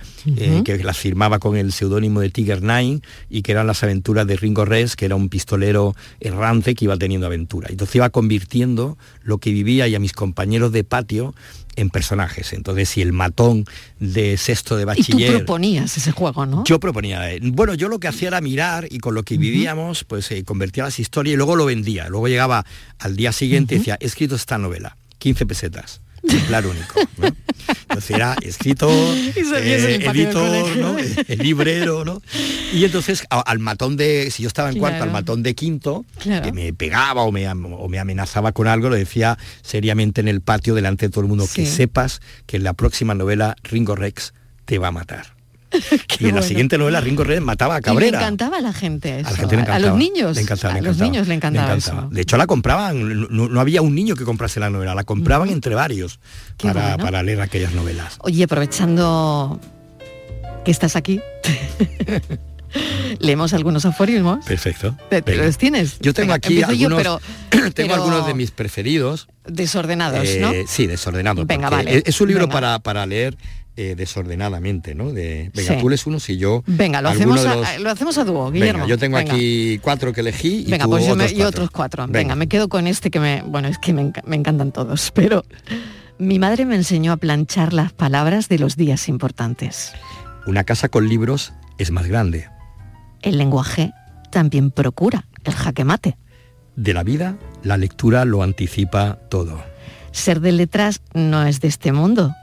[0.64, 4.36] que las firmaba con el seudónimo de Tiger Nine y que eran las aventuras de
[4.36, 7.68] Ringo Res, que era un pistolero errante que iba teniendo aventura.
[7.70, 11.34] Entonces iba convirtiendo lo que vivía y a mis compañeros de patio
[11.76, 12.52] en personajes.
[12.52, 13.64] Entonces, si el matón
[13.98, 15.30] de sexto de bachiller...
[15.30, 16.64] Y tú proponías ese juego, ¿no?
[16.64, 17.32] Yo proponía.
[17.32, 20.44] Eh, bueno, yo lo que hacía era mirar y con lo que vivíamos, pues eh,
[20.44, 22.08] convertía las historias y luego lo vendía.
[22.08, 22.64] Luego llegaba
[22.98, 26.00] al día siguiente y decía, he escrito esta novela, 15 pesetas
[26.46, 27.00] claro único.
[27.82, 32.22] Entonces era escritor, eh, editor, el librero, ¿no?
[32.72, 36.52] Y entonces al matón de, si yo estaba en cuarto, al matón de quinto, que
[36.52, 40.74] me pegaba o me, o me, amenazaba con algo, lo decía seriamente en el patio
[40.74, 44.78] delante de todo el mundo, que sepas que en la próxima novela Ringo Rex te
[44.78, 45.39] va a matar.
[46.18, 48.18] y en la siguiente novela Ringo Rex mataba a Cabrera.
[48.18, 50.36] le encantaba a la gente A, los niños.
[50.36, 54.16] Le encantaba, a los niños le encantaba, De hecho la compraban, no, había un niño
[54.16, 56.20] que comprase la novela, la compraban entre varios
[56.58, 58.16] para, leer aquellas novelas.
[58.20, 59.60] Oye, aprovechando
[60.64, 61.20] que estás aquí.
[63.18, 64.44] Leemos algunos aforismos.
[64.44, 64.96] Perfecto.
[65.08, 65.98] ¿Te, los tienes?
[66.00, 67.20] Yo tengo aquí algunos,
[67.74, 69.28] tengo algunos de mis preferidos.
[69.44, 70.52] Desordenados, ¿no?
[70.52, 71.46] Eh, sí, desordenados.
[71.46, 72.02] Venga, vale.
[72.06, 73.36] Es, un libro para, para leer
[73.82, 75.10] eh, desordenadamente, ¿no?
[75.10, 76.62] De, venga, tú lees uno si yo...
[76.66, 78.86] Venga, lo hacemos, a, lo hacemos a dúo, Guillermo.
[78.86, 82.06] yo tengo aquí cuatro que elegí y venga, pues yo, otros cuatro.
[82.06, 82.34] Venga.
[82.34, 83.40] me quedo con este que me...
[83.40, 85.46] Bueno, es que me, me encantan todos, pero...
[86.18, 89.94] Mi madre me enseñó a planchar las palabras de los días importantes.
[90.46, 92.50] Una casa con libros es más grande.
[93.22, 93.94] El lenguaje
[94.30, 96.18] también procura el jaque mate.
[96.76, 99.64] De la vida, la lectura lo anticipa todo.
[100.12, 102.34] Ser de letras no es de este mundo,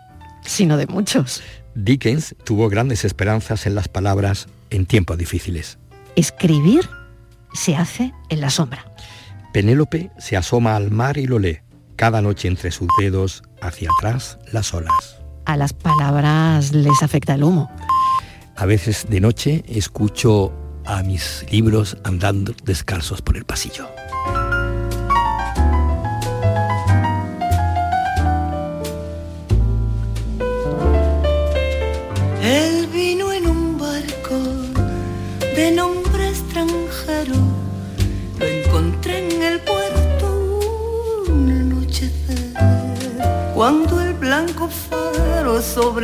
[0.47, 1.43] sino de muchos.
[1.75, 5.77] Dickens tuvo grandes esperanzas en las palabras en tiempos difíciles.
[6.15, 6.89] Escribir
[7.53, 8.91] se hace en la sombra.
[9.53, 11.59] Penélope se asoma al mar y lo lee,
[11.95, 15.19] cada noche entre sus dedos, hacia atrás las olas.
[15.45, 17.69] A las palabras les afecta el humo.
[18.55, 20.53] A veces de noche escucho
[20.85, 23.87] a mis libros andando descalzos por el pasillo.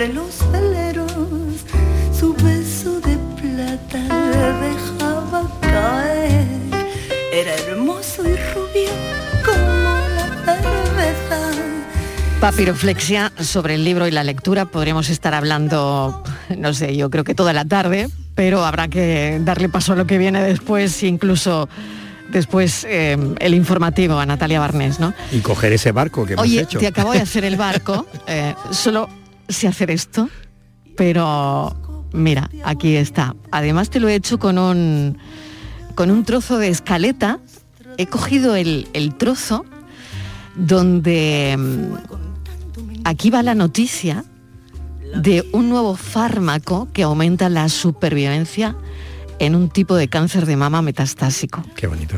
[0.04, 1.12] Sobre los veleros
[2.18, 4.00] su beso de plata
[4.62, 6.48] dejaba caer.
[7.32, 8.90] Era hermoso y rubio
[9.46, 11.52] como la cerveza
[12.42, 14.66] Papiroflexia sobre el libro y la lectura.
[14.66, 16.22] Podríamos estar hablando,
[16.58, 20.06] no sé, yo creo que toda la tarde, pero habrá que darle paso a lo
[20.06, 21.70] que viene después, incluso
[22.30, 25.14] después eh, el informativo a Natalia Barnés, ¿no?
[25.32, 26.80] Y coger ese barco que hemos Oye, hecho.
[26.80, 29.23] te acabo de hacer el barco, eh, solo
[29.54, 30.30] sé hacer esto,
[30.98, 31.76] pero
[32.12, 33.36] mira, aquí está.
[33.52, 35.18] Además te lo he hecho con un,
[35.96, 37.40] con un trozo de escaleta
[37.98, 39.66] he cogido el, el trozo
[40.56, 41.94] donde mm,
[43.04, 44.26] aquí va la noticia
[45.16, 48.76] de un nuevo fármaco que aumenta la supervivencia
[49.40, 51.64] en un tipo de cáncer de mama metastásico.
[51.76, 52.16] Qué bonito.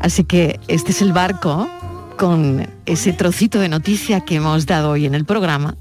[0.00, 1.68] Así que este es el barco
[2.16, 5.76] con ese trocito de noticia que hemos dado hoy en el programa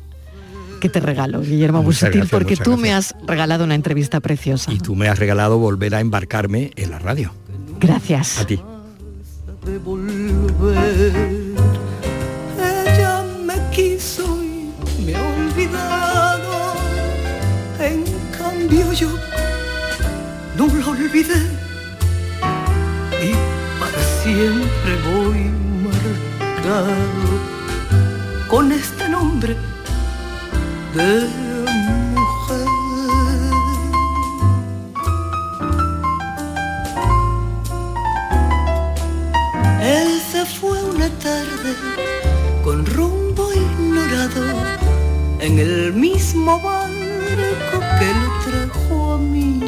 [0.78, 3.16] que te regalo, Guillermo Muchas Busutil, gracias, porque tú me gracias.
[3.16, 4.72] has regalado una entrevista preciosa.
[4.72, 7.34] Y tú me has regalado volver a embarcarme en la radio.
[7.80, 8.40] Gracias.
[8.40, 8.60] A ti.
[12.60, 16.74] Ella me quiso y me ha olvidado.
[17.80, 18.04] En
[18.38, 19.10] cambio yo
[20.58, 21.42] no la olvidé.
[23.22, 23.34] Y
[23.80, 25.52] para siempre voy
[25.84, 26.94] marcado
[28.48, 29.56] con este nombre
[30.98, 31.30] de.
[39.82, 41.72] Él se fue una tarde
[42.64, 44.44] con rumbo ignorado
[45.40, 49.60] en el mismo barco que lo trajo a mí.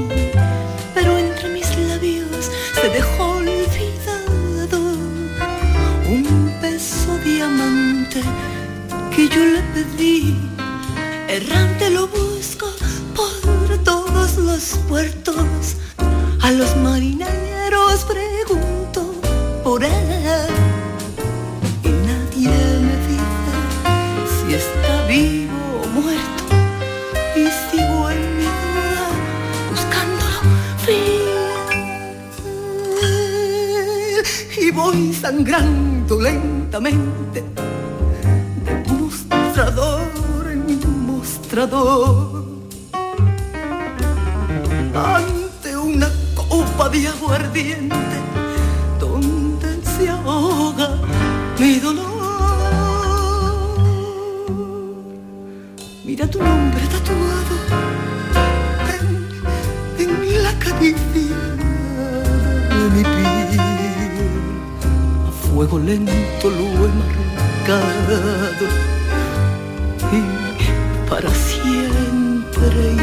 [0.96, 4.80] Pero entre mis labios se dejó olvidado
[6.10, 8.22] un beso diamante
[9.15, 10.49] que yo le pedí.
[11.30, 12.65] Errante lo busco
[13.15, 15.76] por todos los puertos.
[16.42, 19.13] A los marineros pregunto
[19.63, 20.50] por él.
[21.84, 22.50] Y nadie
[22.82, 23.54] me dice
[24.34, 26.44] si está vivo o muerto.
[27.36, 29.10] Y sigo en mi duda
[29.70, 30.39] buscándolo
[30.84, 31.30] fiel
[34.60, 37.59] y voy sangrando lentamente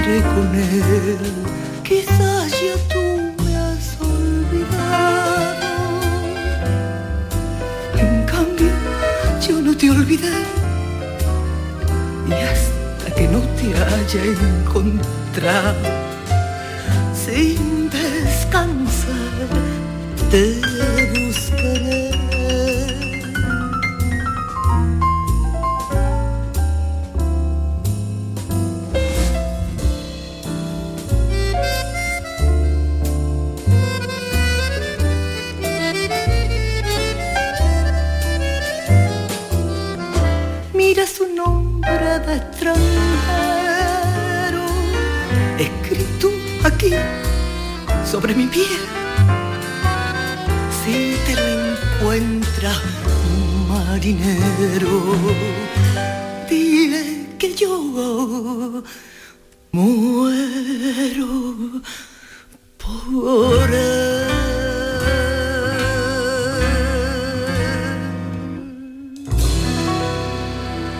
[0.07, 1.19] con él.
[1.83, 5.67] Quizás ya tú me has olvidado.
[7.99, 8.71] En cambio,
[9.47, 10.31] yo no te olvidé.
[12.29, 15.89] Y hasta que no te haya encontrado,
[17.15, 19.49] sin descansar,
[20.31, 20.61] te
[48.17, 48.83] sobre mi piel.
[50.81, 51.47] Si te lo
[52.01, 52.73] encuentra
[53.27, 54.97] un marinero,
[56.49, 58.83] dile que yo
[59.73, 61.35] muero
[62.79, 64.27] por él.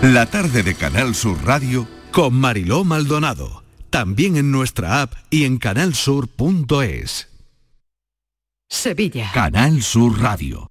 [0.03, 3.66] La tarde de Canal Sur Radio con Mariló Maldonado.
[3.91, 7.29] También en nuestra app y en canalsur.es.
[8.69, 9.31] Sevilla.
[9.33, 10.71] Canal Sur Radio.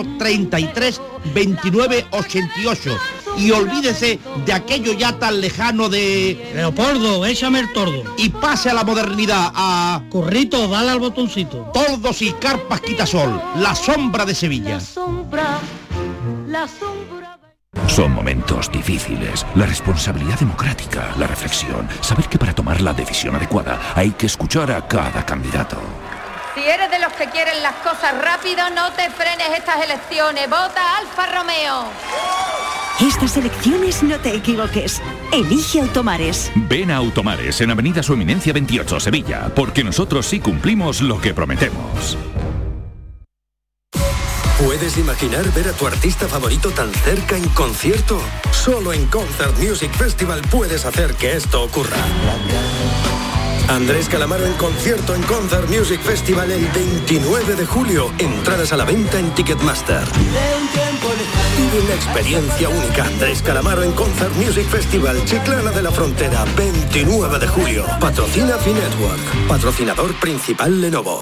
[0.17, 1.01] 33
[1.33, 2.97] 29 88.
[3.37, 6.51] Y olvídese de aquello ya tan lejano de...
[6.53, 8.03] Leopoldo, échame el tordo.
[8.17, 10.03] Y pase a la modernidad, a...
[10.09, 11.71] Corrito, dale al botoncito.
[11.73, 14.75] Tordos y carpas quitasol, la sombra de Sevilla.
[14.75, 15.59] La sombra,
[16.47, 17.39] la sombra.
[17.87, 19.45] Son momentos difíciles.
[19.55, 24.71] La responsabilidad democrática, la reflexión, saber que para tomar la decisión adecuada hay que escuchar
[24.71, 25.77] a cada candidato.
[26.53, 30.49] Si eres de los que quieren las cosas rápido, no te frenes estas elecciones.
[30.49, 31.85] Vota Alfa Romeo.
[32.99, 35.01] Estas elecciones no te equivoques.
[35.31, 36.51] Elige Automares.
[36.55, 41.33] Ven a Automares en Avenida Su Eminencia 28, Sevilla, porque nosotros sí cumplimos lo que
[41.33, 42.17] prometemos.
[44.63, 48.21] ¿Puedes imaginar ver a tu artista favorito tan cerca en concierto?
[48.51, 51.97] Solo en Concert Music Festival puedes hacer que esto ocurra.
[53.71, 58.11] Andrés Calamaro en concierto en Concert Music Festival el 29 de julio.
[58.19, 60.03] Entradas a la venta en Ticketmaster.
[61.57, 63.05] Vive una experiencia única.
[63.05, 67.85] Andrés Calamaro en Concert Music Festival Chiclana de la Frontera, 29 de julio.
[68.01, 69.47] Patrocina Finetwork.
[69.47, 71.21] Patrocinador principal Lenovo.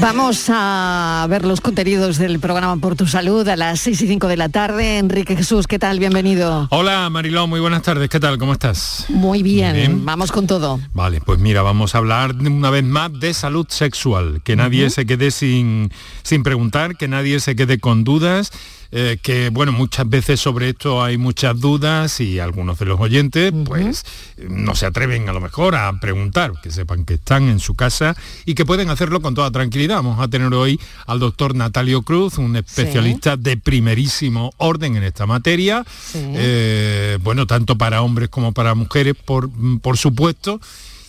[0.00, 4.28] Vamos a ver los contenidos del programa Por tu Salud a las 6 y 5
[4.28, 4.98] de la tarde.
[4.98, 5.98] Enrique Jesús, ¿qué tal?
[5.98, 6.68] Bienvenido.
[6.70, 8.08] Hola Mariló, muy buenas tardes.
[8.10, 8.36] ¿Qué tal?
[8.38, 9.06] ¿Cómo estás?
[9.08, 10.80] Muy bien, vamos con todo.
[10.92, 14.42] Vale, pues mira, vamos a hablar una vez más de salud sexual.
[14.44, 15.90] Que nadie se quede sin,
[16.22, 18.52] sin preguntar, que nadie se quede con dudas.
[18.92, 23.52] Eh, que bueno, muchas veces sobre esto hay muchas dudas y algunos de los oyentes
[23.64, 24.04] pues
[24.48, 28.16] no se atreven a lo mejor a preguntar, que sepan que están en su casa
[28.44, 29.96] y que pueden hacerlo con toda tranquilidad.
[29.96, 35.26] Vamos a tener hoy al doctor Natalio Cruz, un especialista de primerísimo orden en esta
[35.26, 40.60] materia, eh, bueno, tanto para hombres como para mujeres, por, por supuesto.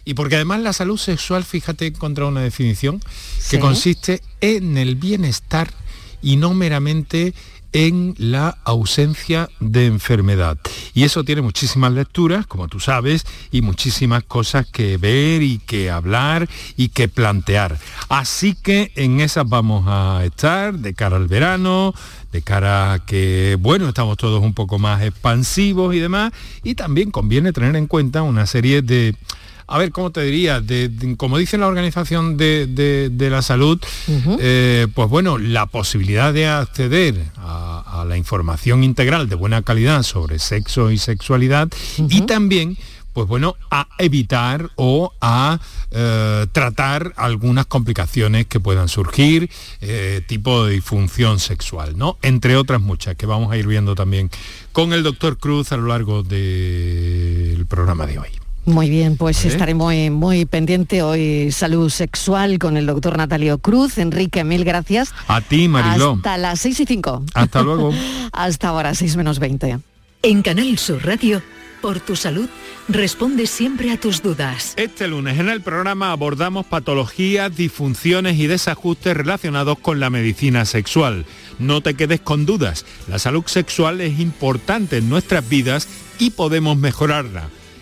[0.08, 3.60] Y porque además la salud sexual, fíjate, he encontrado una definición que Sí.
[3.60, 5.72] consiste en el bienestar
[6.22, 7.34] y no meramente
[7.76, 10.58] en la ausencia de enfermedad.
[10.94, 15.92] Y eso tiene muchísimas lecturas, como tú sabes, y muchísimas cosas que ver y que
[15.92, 17.78] hablar y que plantear.
[18.08, 21.94] Así que en esas vamos a estar de cara al verano,
[22.32, 26.32] de cara que, bueno, estamos todos un poco más expansivos y demás,
[26.64, 29.16] y también conviene tener en cuenta una serie de
[29.68, 30.62] a ver, ¿cómo te diría?
[30.62, 33.80] De, de- como dice la Organización de, la Salud,
[34.40, 40.04] eh, pues bueno, la posibilidad de acceder a, a la información integral de buena calidad
[40.04, 41.70] sobre sexo y sexualidad
[42.10, 42.78] y también
[43.14, 45.58] pues bueno, a evitar o a
[45.92, 49.50] eh, tratar algunas complicaciones que puedan surgir,
[49.80, 52.18] eh, tipo de disfunción sexual, ¿no?
[52.24, 54.30] Entre otras muchas que vamos a ir viendo también
[54.74, 58.28] con el doctor Cruz a lo largo del programa de hoy.
[58.66, 59.50] Muy bien, pues ¿Vale?
[59.50, 64.00] estaré muy, muy pendiente hoy salud sexual con el doctor Natalio Cruz.
[64.00, 65.14] Enrique, mil gracias.
[65.28, 66.14] A ti, Mariló.
[66.14, 67.24] Hasta las 6 y 5.
[67.36, 67.94] Hasta luego.
[68.32, 69.80] Hasta ahora, 6 menos 20.
[70.24, 71.44] En Canal Sur Radio,
[71.80, 72.50] por tu salud,
[72.90, 74.74] responde siempre a tus dudas.
[74.78, 81.28] Este lunes en el programa abordamos patologías, disfunciones y desajustes relacionados con la medicina sexual.
[81.60, 86.76] No te quedes con dudas, la salud sexual es importante en nuestras vidas y podemos
[86.78, 87.50] mejorarla.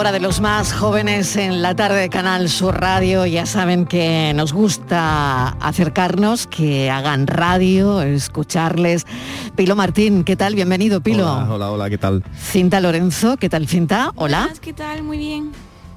[0.00, 3.26] Hora de los más jóvenes en la tarde de Canal Sur Radio.
[3.26, 9.06] Ya saben que nos gusta acercarnos, que hagan radio, escucharles.
[9.56, 10.54] Pilo Martín, ¿qué tal?
[10.54, 11.30] Bienvenido, Pilo.
[11.30, 12.24] Hola, hola, hola, ¿qué tal?
[12.34, 14.12] Cinta Lorenzo, ¿qué tal, Cinta?
[14.14, 14.48] Hola.
[14.62, 15.02] ¿Qué tal?
[15.02, 15.52] Muy bien.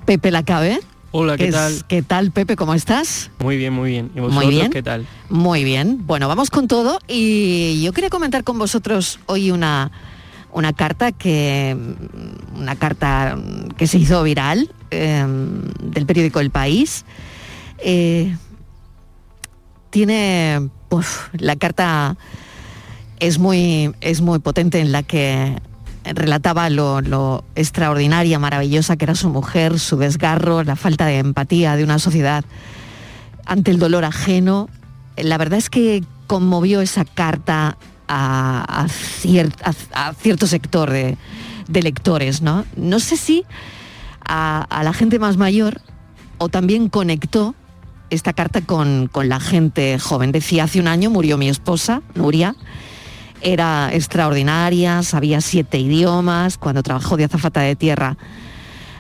[0.06, 0.82] Pepe Lacabe.
[1.12, 1.86] Hola, ¿qué es- tal?
[1.88, 2.58] ¿Qué tal, Pepe?
[2.58, 3.32] ¿Cómo estás?
[3.40, 4.12] Muy bien, muy bien.
[4.16, 4.72] ¿Y Muy vosotros bien.
[4.72, 5.06] qué tal?
[5.30, 6.06] Muy bien.
[6.06, 9.92] Bueno, vamos con todo y yo quería comentar con vosotros hoy una,
[10.54, 11.76] una carta que
[12.56, 13.38] una carta
[13.78, 15.26] que se hizo viral eh,
[15.82, 17.06] del periódico El País.
[17.80, 18.36] Eh,
[19.90, 22.18] tiene pues, la carta
[23.20, 25.56] es muy es muy potente en la que
[26.04, 31.76] relataba lo, lo extraordinaria, maravillosa que era su mujer, su desgarro, la falta de empatía
[31.76, 32.44] de una sociedad
[33.46, 34.70] ante el dolor ajeno.
[35.16, 37.78] La verdad es que conmovió esa carta
[38.08, 41.18] a, a cier- a- a cierto sector de,
[41.68, 42.66] lectores, ¿no?
[42.76, 43.46] No sé si
[44.26, 45.82] a, la gente más mayor
[46.38, 47.56] o también conectó
[48.10, 50.32] esta carta con, con la gente joven.
[50.32, 52.56] Decía, hace un año murió mi esposa, Nuria,
[53.42, 58.18] era extraordinaria, sabía siete idiomas, cuando trabajó de azafata de tierra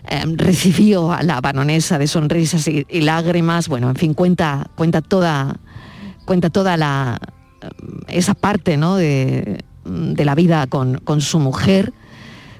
[0.08, 5.02] eh, recibió a la baronesa de sonrisas y, y lágrimas, bueno, en fin, cuenta, cuenta
[5.02, 5.58] toda,
[6.26, 7.20] cuenta toda la,
[8.08, 8.96] esa parte ¿no?
[8.96, 11.94] de, de la vida con, con su mujer,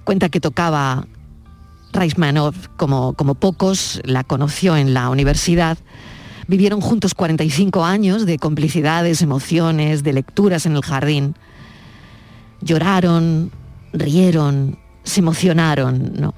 [0.04, 1.08] cuenta que tocaba
[1.94, 5.78] Reismanov como, como pocos, la conoció en la universidad,
[6.48, 11.36] vivieron juntos 45 años de complicidades, emociones, de lecturas en el jardín,
[12.62, 13.52] lloraron,
[13.94, 16.34] rieron, se emocionaron, ¿no?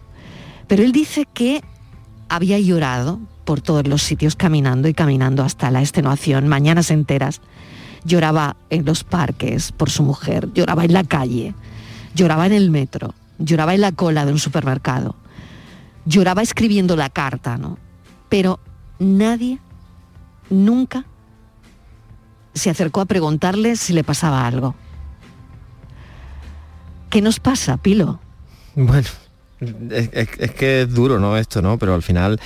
[0.67, 1.63] Pero él dice que
[2.27, 7.41] había llorado por todos los sitios caminando y caminando hasta la extenuación, mañanas enteras.
[8.05, 11.53] Lloraba en los parques por su mujer, lloraba en la calle,
[12.13, 15.15] lloraba en el metro, lloraba en la cola de un supermercado,
[16.05, 17.77] lloraba escribiendo la carta, ¿no?
[18.29, 18.59] Pero
[18.99, 19.59] nadie
[20.49, 21.05] nunca
[22.53, 24.75] se acercó a preguntarle si le pasaba algo.
[27.09, 28.19] ¿Qué nos pasa, Pilo?
[28.75, 29.07] Bueno,
[29.91, 31.37] es, que es duro, ¿no?
[31.37, 31.77] Esto, ¿no?
[31.77, 32.39] Pero al final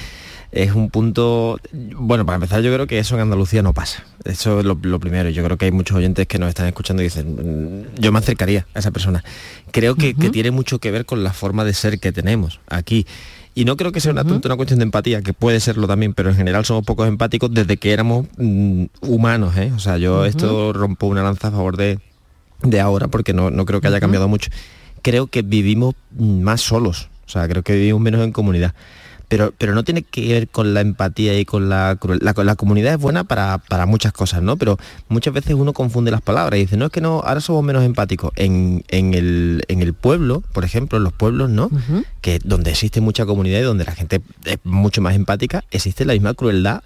[0.52, 1.60] es un punto...
[1.72, 4.04] Bueno, para empezar yo creo que eso en Andalucía no pasa.
[4.26, 5.30] Eso es lo, lo primero.
[5.30, 8.20] Yo creo que hay muchos oyentes que nos están escuchando y dicen, "Mm, yo me
[8.20, 9.24] acercaría a esa persona.
[9.72, 13.06] Creo que, que tiene mucho que ver con la forma de ser que tenemos aquí.
[13.56, 16.36] Y no creo que sea una, cuestión de empatía, que puede serlo también, pero en
[16.36, 19.72] general somos pocos empáticos desde que éramos mm, humanos, ¿eh?
[19.76, 22.00] O sea, yo esto rompo una lanza a favor de,
[22.62, 24.50] de ahora porque no, no creo que haya cambiado mucho.
[25.02, 28.74] Creo que vivimos más solos, o sea, creo que vivimos menos en comunidad.
[29.30, 32.36] Pero, pero no tiene que ver con la empatía y con la crueldad.
[32.36, 34.58] La, la comunidad es buena para, para muchas cosas, ¿no?
[34.58, 37.64] Pero muchas veces uno confunde las palabras y dice, no, es que no, ahora somos
[37.64, 38.32] menos empáticos.
[38.36, 41.70] En, en, el, en el pueblo, por ejemplo, en los pueblos, ¿no?
[42.22, 46.14] Que donde existe mucha comunidad y donde la gente es mucho más empática, existe la
[46.14, 46.82] misma crueldad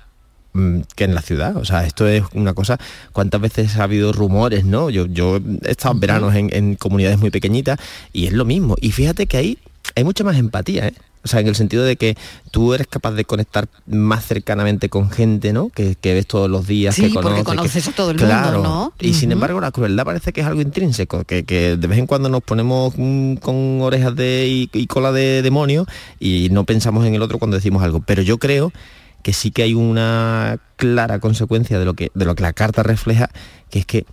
[0.51, 1.55] mm, que en la ciudad.
[1.55, 2.77] O sea, esto es una cosa,
[3.13, 4.89] cuántas veces ha habido rumores, ¿no?
[4.89, 7.79] Yo, yo he estado en veranos en, en comunidades muy pequeñitas
[8.11, 8.75] y es lo mismo.
[8.81, 9.57] Y fíjate que ahí
[9.95, 10.93] hay mucha más empatía, ¿eh?
[11.23, 12.17] O sea, en el sentido de que
[12.51, 15.69] tú eres capaz de conectar más cercanamente con gente, ¿no?
[15.69, 17.43] Que, que ves todos los días, Sí, que porque conoces.
[17.45, 18.63] que- conoces a todo el mundo.
[18.63, 18.93] ¿no?
[18.99, 22.07] Y sin embargo la crueldad parece que es algo intrínseco, que, que de vez en
[22.07, 25.85] cuando nos ponemos mm, con orejas de, y, y cola de demonio
[26.19, 28.01] y no pensamos en el otro cuando decimos algo.
[28.05, 28.73] Pero yo creo
[29.21, 32.83] que sí que hay una clara consecuencia de lo que, de lo que la carta
[32.83, 33.29] refleja,
[33.69, 34.05] que es que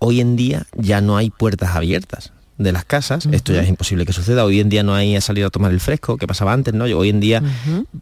[0.00, 4.06] hoy en día ya no hay puertas abiertas de las casas, esto ya es imposible
[4.06, 6.52] que suceda, hoy en día no hay a salir a tomar el fresco, que pasaba
[6.52, 6.84] antes, ¿no?
[6.84, 7.42] Hoy en día,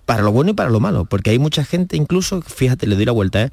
[0.04, 3.04] para lo bueno y para lo malo, porque hay mucha gente, incluso, fíjate, le doy
[3.06, 3.50] la vuelta, ¿eh?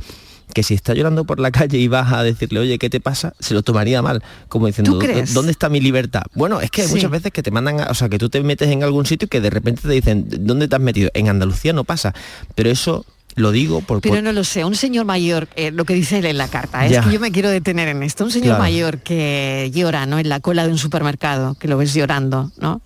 [0.54, 3.34] que si está llorando por la calle y vas a decirle, oye, ¿qué te pasa?
[3.40, 5.34] Se lo tomaría mal, como diciendo, ¿Tú crees?
[5.34, 6.24] ¿dónde está mi libertad?
[6.34, 6.96] Bueno, es que hay Sí.
[6.96, 9.28] muchas veces que te mandan, a- o sea, que tú te metes en algún sitio
[9.28, 11.12] y que de repente te dicen, ¿dónde te has metido?
[11.14, 12.14] En Andalucía no pasa,
[12.56, 13.06] pero eso
[13.40, 14.02] lo digo por...
[14.02, 16.86] Pero no lo sé, un señor mayor, eh, lo que dice él en la carta,
[16.86, 17.02] es Ya.
[17.04, 18.64] que yo me quiero detener en esto, un señor Claro.
[18.64, 20.20] mayor que llora, ¿no?
[20.20, 22.82] En la cola de un supermercado, que lo ves llorando, ¿no?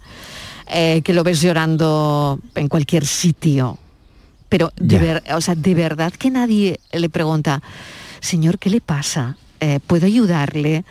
[0.68, 3.78] Eh, que lo ves llorando en cualquier sitio.
[4.50, 7.62] Pero de, ver- o sea, de verdad que nadie le pregunta,
[8.22, 9.36] señor, ¿qué le pasa?
[9.60, 10.84] Eh, ¿Puedo ayudarle?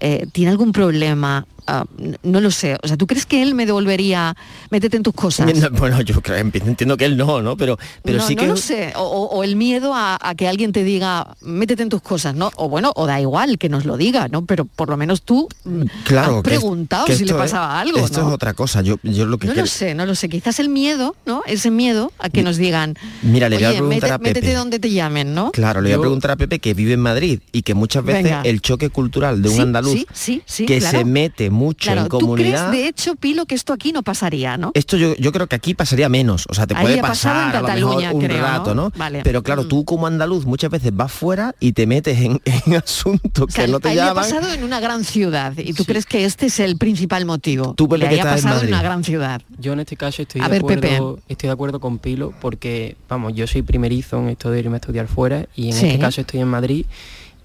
[0.00, 1.46] Eh, ¿Tiene algún problema?
[1.72, 1.84] Ah,
[2.24, 2.76] no lo sé.
[2.82, 4.36] O sea, ¿tú crees que él me devolvería,
[4.70, 5.48] métete en tus cosas?
[5.70, 7.56] Bueno, yo creo, entiendo que él no, ¿no?
[7.56, 8.48] Pero, pero no, sí no que...
[8.48, 8.92] lo sé.
[8.96, 12.50] O, el miedo a, a que alguien te diga, métete en tus cosas, ¿no?
[12.56, 14.44] O bueno, o da igual que nos lo diga, ¿no?
[14.46, 17.36] Pero por lo menos tú mm, Claro, has que es- preguntado que si le es-
[17.36, 18.28] pasaba algo, Esto ¿no?
[18.28, 18.82] es otra cosa.
[18.82, 20.28] Yo, yo lo que No creo- lo sé, no lo sé.
[20.28, 21.42] Quizás el miedo, ¿no?
[21.46, 24.30] Ese miedo a que nos digan, Mira, le voy a preguntar a Pepe.
[24.40, 25.52] métete donde te llamen, ¿no?
[25.52, 28.24] Claro, le voy a preguntar a Pepe que vive en Madrid y que muchas veces
[28.24, 28.42] Venga.
[28.42, 30.98] el choque cultural de un Sí, andaluz sí, sí, sí, que claro.
[30.98, 32.70] se mete mucho Claro, en ¿tú comunidad.
[32.70, 34.72] crees, de hecho, Pilo, que esto aquí no pasaría, ¿no?
[34.74, 37.40] Esto yo, yo creo que aquí pasaría menos, o sea, te Ahí puede ha pasado
[37.40, 38.92] en pasar a lo mejor Cataluña, un creo, rato, ¿no?
[38.96, 39.20] Vale.
[39.22, 43.46] Pero claro, tú como andaluz muchas veces vas fuera y te metes en, en asuntos
[43.48, 44.24] O sea, que no te ahí ha llaman.
[44.24, 47.74] pasado en una gran ciudad y tú crees que este es el principal motivo.
[47.74, 49.42] Tú, Le que haya en pasado en, una gran ciudad.
[49.58, 50.80] Yo en este caso estoy A de ver, acuerdo,
[51.16, 51.22] Pepe.
[51.28, 54.80] estoy de acuerdo con Pilo porque, vamos, yo soy primerizo en esto de irme a
[54.80, 55.86] estudiar fuera y en Sí.
[55.86, 56.86] este caso estoy en Madrid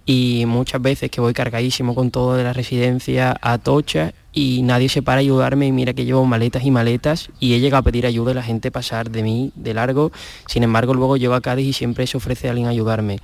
[0.06, 4.90] y muchas veces que voy cargadísimo con todo de la residencia a tocha y nadie
[4.90, 7.84] se para a ayudarme y mira que llevo maletas y maletas y he llegado a
[7.84, 10.12] pedir ayuda y la gente pasar de mí de largo.
[10.48, 13.20] Sin embargo, luego llego a Cádiz y siempre se ofrece a alguien a ayudarme.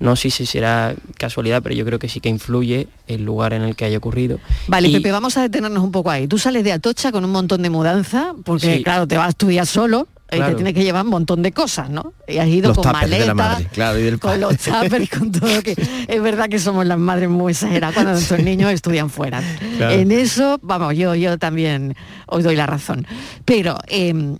[0.00, 3.62] No sé si será casualidad, pero yo creo que sí que influye el lugar en
[3.62, 4.40] el que haya ocurrido.
[4.66, 6.26] Vale, Y- Pepe, vamos a detenernos un poco ahí.
[6.26, 8.82] Tú sales de Atocha con un montón de mudanza, porque Sí.
[8.82, 11.90] claro, te vas tú ya solo y te tienes que llevar un montón de cosas,
[11.90, 12.12] ¿no?
[12.26, 15.76] Y has ido Los con maletas, claro, con los tuppers con todo, que
[16.08, 19.42] es verdad que somos las madres muy exageradas cuando nuestros niños estudian fuera.
[19.76, 19.94] Claro.
[19.94, 21.94] En eso, vamos, yo, yo también
[22.26, 23.06] os doy la razón.
[23.44, 24.36] Pero, eh,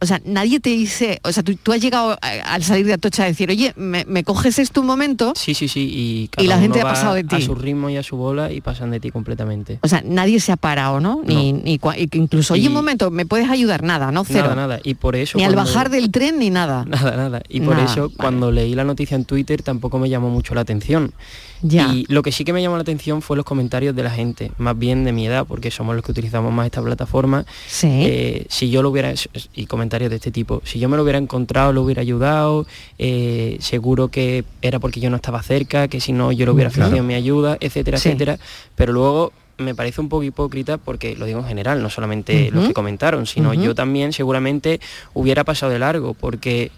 [0.00, 2.92] o sea, nadie te dice, o sea, tú, tú has llegado eh, al salir de
[2.92, 5.32] Atocha a decir, oye, ¿me, me coges esto un momento?
[5.36, 5.80] Sí, sí, sí.
[5.80, 7.36] Y, Y cada la gente ha pasado de ti.
[7.36, 9.78] A su ritmo y a su bola y pasan de ti completamente.
[9.82, 11.20] O sea, nadie se ha parado, ¿no?
[11.24, 13.82] Ni, ni y que incluso, oye, Y- un momento, ¿me puedes ayudar?
[13.82, 14.24] Nada, ¿no?
[14.24, 14.42] Cero.
[14.50, 14.80] Nada, nada.
[14.84, 15.36] Y por eso...
[15.38, 16.84] Ni al bajar del tren ni nada.
[16.88, 17.42] Nada, nada.
[17.48, 18.14] Y por Nada, eso vale.
[18.16, 21.12] cuando leí la noticia en Twitter tampoco me llamó mucho la atención.
[21.60, 21.92] Ya.
[21.92, 24.52] Y lo que sí que me llamó la atención fue los comentarios de la gente,
[24.58, 27.44] más bien de mi edad, porque somos los que utilizamos más esta plataforma.
[27.66, 27.88] Sí.
[27.90, 29.12] Eh, si yo lo hubiera,
[29.54, 32.66] y comentarios de este tipo, si yo me lo hubiera encontrado, lo hubiera ayudado,
[32.98, 36.68] eh, seguro que era porque yo no estaba cerca, que si no yo lo hubiera
[36.70, 36.88] Claro.
[36.88, 38.08] ofrecido mi ayuda, etcétera, Sí.
[38.10, 38.38] etcétera.
[38.76, 42.60] Pero luego me parece un poco hipócrita porque lo digo en general, no solamente los
[42.64, 42.68] Ujú.
[42.68, 44.78] que comentaron, sino yo también seguramente
[45.14, 46.70] hubiera pasado de largo porque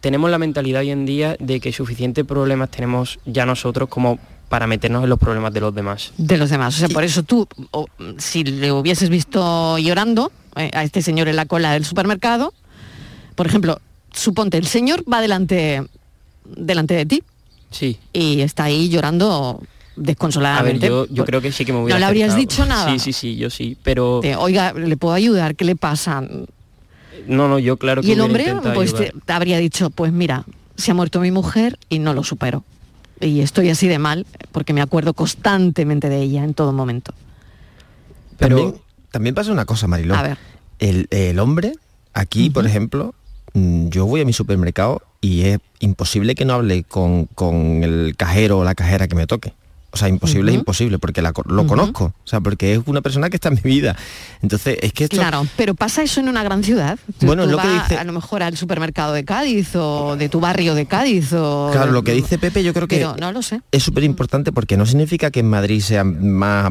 [0.00, 4.66] tenemos la mentalidad hoy en día de que suficientes problemas tenemos ya nosotros como para
[4.66, 6.12] meternos en los problemas de los demás.
[6.18, 6.74] De los demás.
[6.74, 7.86] O sea, por eso tú, o,
[8.18, 12.52] si le hubieses visto llorando a este señor en la cola del supermercado,
[13.34, 13.80] por ejemplo,
[14.12, 15.82] suponte, el señor va delante,
[16.44, 17.22] delante de ti
[17.70, 17.98] Sí.
[18.12, 20.88] y está ahí llorando A ver, desconsoladamente.
[20.88, 22.48] yo, yo creo que sí que me hubiera ¿No le habrías acercado.
[22.48, 22.90] dicho nada?
[22.92, 25.54] Sí, sí, sí, yo sí, pero Oiga, ¿le puedo ayudar?
[25.56, 26.20] ¿Qué le pasa?
[27.26, 30.44] no, no, yo claro que y el hombre pues te, habría dicho, pues mira,
[30.76, 32.64] se ha muerto mi mujer y no lo supero.
[33.20, 37.12] Y estoy así de mal porque me acuerdo constantemente de ella en todo momento.
[38.38, 38.74] También,
[39.10, 40.14] también pasa una cosa, Mariló.
[40.14, 40.38] A ver.
[40.78, 41.74] El, el hombre,
[42.12, 43.14] aquí, por ejemplo,
[43.54, 48.14] mm, yo voy a mi supermercado y es imposible que no hable con, con el
[48.16, 49.54] cajero o la cajera que me toque.
[49.92, 52.12] O sea, imposible es imposible, porque la lo conozco.
[52.24, 53.96] O sea, porque es una persona que está en mi vida.
[54.42, 55.16] Entonces, es que esto...
[55.16, 56.98] Claro, pero pasa eso en una gran ciudad.
[57.18, 60.28] Tú- Bueno, tú lo que dice- a lo mejor al supermercado de Cádiz o de
[60.28, 63.32] tu barrio de Cádiz o Claro, lo que dice Pepe yo creo que Pero no
[63.32, 63.60] lo sé.
[63.72, 66.70] es súper importante porque no significa que en Madrid sean más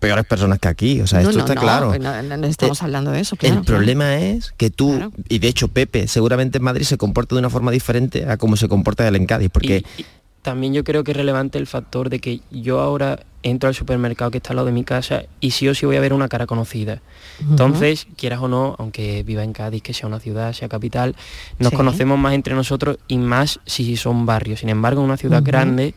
[0.00, 1.00] peores personas que aquí.
[1.00, 1.88] O sea, no, esto no, está no, claro.
[1.88, 3.56] pues no, estamos hablando de eso, claro.
[3.58, 7.40] el problema es que tú, y de hecho Pepe, seguramente en Madrid se comporta de
[7.40, 10.06] una forma diferente a cómo se comporta él en Cádiz, porque Y- y
[10.44, 14.30] también yo creo que es relevante el factor de que yo ahora entro al supermercado
[14.30, 16.28] que está al lado de mi casa y sí o sí voy a ver una
[16.28, 17.00] cara conocida.
[17.40, 21.16] Entonces, quieras o no, aunque viva en Cádiz, que sea una ciudad, sea capital,
[21.58, 21.76] nos Sí.
[21.76, 24.60] conocemos más entre nosotros y más si son barrios.
[24.60, 25.94] Sin embargo, en una ciudad grande,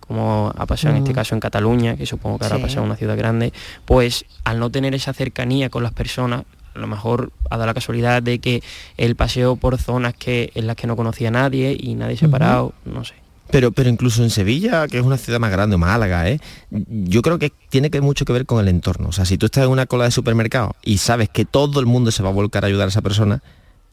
[0.00, 2.62] como ha pasado en este caso en Cataluña, que supongo que ahora Sí.
[2.62, 3.52] ha pasado en una ciudad grande,
[3.84, 7.74] pues al no tener esa cercanía con las personas, a lo mejor ha dado la
[7.74, 8.62] casualidad de que
[8.96, 12.24] el paseo por zonas que en las que no conocía a nadie y nadie se
[12.26, 13.14] ha parado, no sé.
[13.52, 16.40] Pero, pero incluso en Sevilla, que es una ciudad más grande, o Málaga, ¿eh?
[16.70, 19.08] yo creo que tiene que mucho que ver con el entorno.
[19.08, 21.86] O sea, si tú estás en una cola de supermercado y sabes que todo el
[21.86, 23.42] mundo se va a volcar a ayudar a esa persona,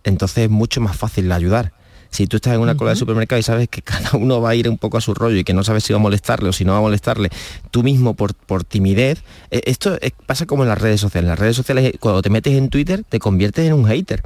[0.03, 1.73] entonces es mucho más fácil ayudar.
[2.11, 4.55] Si tú estás en una cola de supermercado y sabes que cada uno va a
[4.55, 6.53] ir un poco a su rollo y que no sabes si va a molestarle o
[6.53, 7.29] si no va a molestarle,
[7.69, 11.25] tú mismo por, por timidez, eh, esto es- pasa como en las redes sociales.
[11.27, 14.23] En las redes sociales, eh, cuando te metes en Twitter, te conviertes en un hater,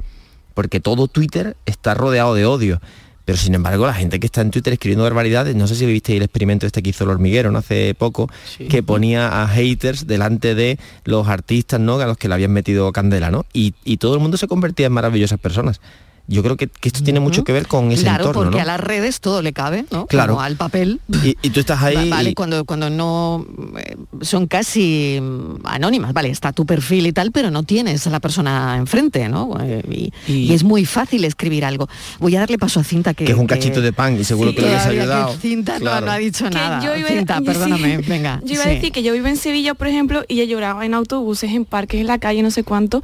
[0.54, 2.80] porque todo Twitter está rodeado de odio.
[3.24, 6.16] Pero sin embargo, la gente que está en Twitter escribiendo barbaridades, no sé si viste
[6.16, 7.58] el experimento este que hizo el hormiguero ¿no?
[7.58, 8.30] hace poco,
[8.68, 11.98] que ponía a haters delante de los artistas ¿no?
[11.98, 13.46] a los que le habían metido candela, ¿no?
[13.52, 15.80] Y, y todo el mundo se convertía en maravillosas personas.
[16.26, 18.62] Yo creo que, que esto tiene mucho que ver con ese claro, entorno, porque ¿no?
[18.62, 20.06] a las redes todo le cabe, ¿no?
[20.06, 20.32] Claro.
[20.34, 21.00] Como al papel.
[21.22, 21.94] Y, y tú estás ahí...
[22.10, 23.44] Va- Vale, y- cuando, cuando no
[23.78, 28.10] eh, son casi mm, anónimas, vale, está tu perfil y tal, pero no tienes a
[28.10, 29.54] la persona enfrente, ¿no?
[29.60, 31.88] Eh, Y, y es muy fácil escribir algo.
[32.20, 33.26] Voy a darle paso a Cinta que.
[33.26, 35.36] que es un que- cachito de pan y seguro Sí, que todavía que ayudado.
[35.36, 36.06] Cinta no- Claro.
[36.06, 36.82] no, ha dicho Que nada.
[36.82, 37.44] yo iba- Cinta, sí.
[37.44, 38.40] perdóname, venga.
[38.44, 38.68] Yo iba sí.
[38.70, 41.66] a decir que yo vivo en Sevilla, por ejemplo, y yo lloraba en autobuses, en
[41.66, 43.02] parques, en la calle, no sé cuánto.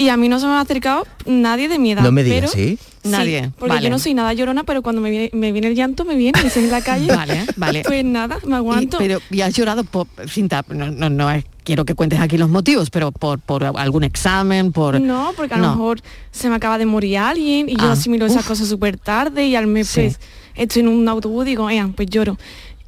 [0.00, 2.02] Y a mí no se me ha acercado nadie de mi edad.
[2.04, 2.78] No me digas, pero- ¿sí?
[3.04, 3.84] Nadie, porque vale.
[3.84, 6.38] yo no soy nada llorona, pero cuando me viene, me viene el llanto, me viene,
[6.44, 7.06] y si en la calle.
[7.14, 7.82] Vale, vale.
[7.84, 8.98] Pues nada, me aguanto.
[8.98, 12.36] Y- pero y has llorado por Cinta, no, no, no es- quiero que cuentes aquí
[12.38, 15.00] los motivos, pero por, por algún examen, por.
[15.00, 18.26] No, porque a lo mejor se me acaba de morir alguien y yo Ah, asimilo
[18.26, 20.00] esas cosas súper tarde y al mes Sí.
[20.02, 20.20] pues
[20.54, 22.36] estoy en un autobús y digo, "Ea, pues lloro.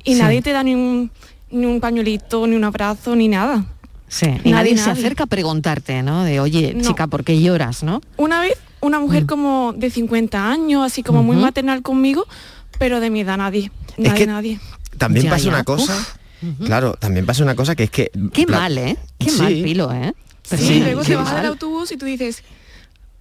[0.05, 0.21] Y Sí.
[0.21, 1.11] nadie te da ni un,
[1.51, 3.65] ni un pañuelito, ni un abrazo, ni nada.
[4.13, 5.01] Sí, y nadie, Nadie, se nadie.
[5.05, 6.25] acerca a preguntarte, ¿no?
[6.25, 6.83] De, oye, No.
[6.83, 8.01] chica, ¿por qué lloras, no?
[8.17, 12.27] Una vez una mujer como de 50 años, así como muy maternal conmigo,
[12.79, 13.71] pero de mi edad nadie.
[13.97, 14.61] Es Nadie, que nadie.
[14.99, 15.51] También Ya, pasa ya.
[15.51, 15.95] una cosa,
[16.43, 16.67] Uf.
[16.67, 18.11] claro, también pasa una cosa que es que...
[18.33, 18.97] Qué mal, ¿eh?
[19.19, 19.39] Qué Sí.
[19.43, 20.13] mal, Pilo, ¿eh?
[20.49, 22.43] Pero Sí, Sí, luego te bajas del autobús y tú dices,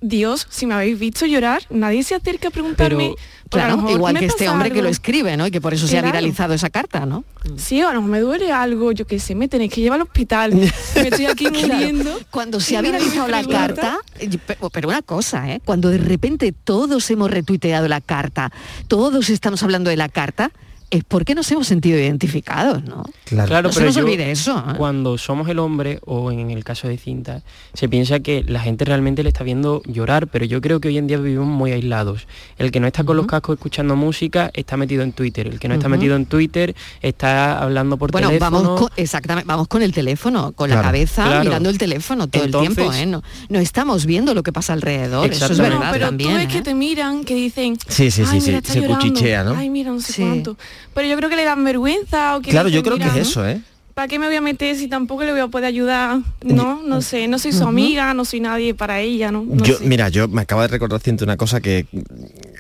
[0.01, 3.05] Dios, si me habéis visto llorar, nadie se acerca a preguntarme.
[3.05, 3.15] a lo
[3.49, 4.83] Claro, mejor igual que este hombre que algo".
[4.83, 5.47] lo escribe, ¿no?
[5.47, 7.25] Y que por eso se ha viralizado esa carta, ¿no?
[7.57, 10.03] Sí, a lo mejor me duele algo, yo qué sé, me tenéis que llevar al
[10.07, 10.53] hospital.
[10.95, 12.17] me estoy aquí muriendo.
[12.31, 13.97] Cuando se ha viralizado la carta,
[14.45, 15.61] pe- pero una cosa, ¿eh?
[15.65, 18.51] Cuando de repente todos hemos retuiteado la carta,
[18.87, 20.51] todos estamos hablando de la carta,
[20.91, 23.03] es porque nos hemos sentido identificados, ¿no?
[23.25, 24.57] Claro, no se nos olvide eso.
[24.69, 24.73] ¿eh?
[24.77, 27.41] Cuando somos el hombre, o en el caso de Cinta,
[27.73, 30.97] se piensa que la gente realmente le está viendo llorar, pero yo creo que hoy
[30.97, 32.27] en día vivimos muy aislados.
[32.57, 35.47] El que no está con los cascos escuchando música está metido en Twitter.
[35.47, 38.51] El que no está metido en Twitter está hablando por Bueno, teléfono.
[38.61, 41.43] vamos con, exactamente, vamos con el teléfono, con la Claro, cabeza claro.
[41.43, 43.05] mirando el teléfono todo el tiempo, ¿eh?
[43.05, 46.31] No, no estamos viendo lo que pasa alrededor, eso es verdad pero también.
[46.31, 46.47] tú ves ¿eh?
[46.47, 49.05] que te miran, que dicen, Sí, sí, sí, "Ay, sí, mira, está se llorando.
[49.05, 49.55] cuchichea, ¿no?
[49.55, 50.21] Ay, mira, no sé Sí.
[50.21, 50.57] cuánto.
[50.93, 53.27] Pero yo creo que le dan vergüenza o que Claro, yo creo que "Mira, es
[53.29, 53.61] eso, ¿eh?
[53.93, 56.19] ¿Para qué me voy a meter si tampoco le voy a poder ayudar?
[56.41, 59.43] No, no sé, no soy su amiga, no soy nadie para ella, ¿no?
[59.43, 59.83] No yo, sé.
[59.85, 61.85] mira, yo me acabo de recordar reciente una cosa que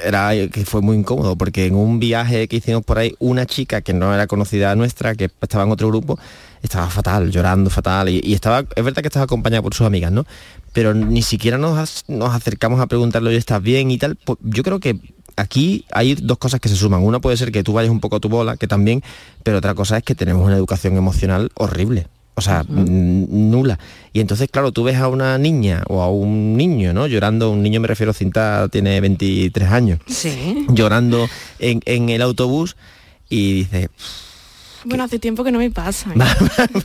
[0.03, 3.79] era que fue muy incómodo, porque en un viaje que hicimos por ahí, una chica
[3.79, 6.19] que no era conocida nuestra, que estaba en otro grupo,
[6.61, 10.11] estaba fatal, llorando fatal, y, y estaba, es verdad que estaba acompañada por sus amigas,
[10.11, 10.25] ¿no?
[10.73, 14.17] Pero ni siquiera nos, nos acercamos a preguntarle, oye, ¿estás bien y tal?
[14.17, 14.99] Pues yo creo que
[15.35, 17.03] aquí hay dos cosas que se suman.
[17.03, 19.03] Una puede ser que tú vayas un poco a tu bola, que también,
[19.43, 22.07] pero otra cosa es que tenemos una educación emocional horrible.
[22.35, 23.79] O sea, nula.
[24.13, 27.05] Y entonces, claro, tú ves a una niña o a un niño, ¿no?
[27.05, 30.65] Llorando, un niño me refiero, Cinta tiene 23 años, Sí.
[30.69, 31.27] llorando
[31.59, 32.77] en, en el autobús
[33.29, 33.89] y dices,
[34.85, 36.09] Bueno, hace tiempo que no me pasa.
[36.15, 36.17] ¿eh?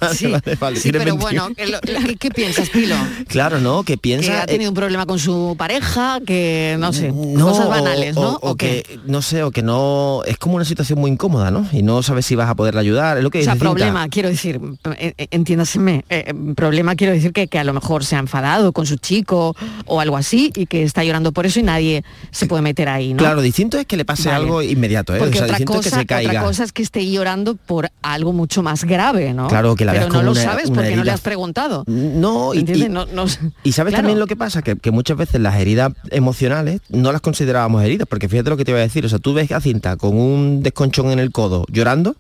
[0.00, 1.20] vale, Sí, vale, vale, sí, pero 21.
[1.22, 2.96] bueno, ¿qué, lo- ¿qué, qué piensas, Pilo?
[3.28, 3.82] Claro, ¿no?
[3.82, 4.42] Que Que piensa...
[4.42, 8.14] ha tenido eh, un problema con su pareja, que no sé, no, cosas o- banales,
[8.14, 8.34] ¿no?
[8.42, 10.22] O, o que, no sé, o que no...
[10.26, 11.66] Es como una situación muy incómoda, ¿no?
[11.72, 13.18] Y no sabes si vas a poderle ayudar.
[13.18, 13.64] Es lo que O sea, Cinta.
[13.64, 14.60] problema, quiero decir,
[14.98, 18.72] eh, eh, entiéndaseme, eh, problema quiero decir que, que a lo mejor se ha enfadado
[18.72, 19.54] con su chico
[19.86, 23.12] o algo así y que está llorando por eso y nadie se puede meter ahí,
[23.14, 23.18] ¿no?
[23.18, 24.36] Claro, distinto es que le pase Vale.
[24.44, 25.18] algo inmediato, ¿eh?
[25.18, 26.30] Porque o sea, otra, cosa, es que se caiga.
[26.30, 29.48] otra cosa es que esté llorando por algo mucho más grave, ¿no?
[29.48, 31.84] Claro, que la Pero no como lo una- sabes una porque no le has preguntado.
[31.86, 33.24] No, y, y- No- no-
[33.62, 34.02] y sabes Claro.
[34.02, 38.06] también lo que pasa, que, que muchas veces las heridas emocionales no las considerábamos heridas,
[38.08, 40.16] porque fíjate lo que te iba a decir, o sea, tú ves a Cinta con
[40.16, 42.16] un desconchón en el codo llorando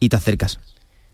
[0.00, 0.58] y te acercas.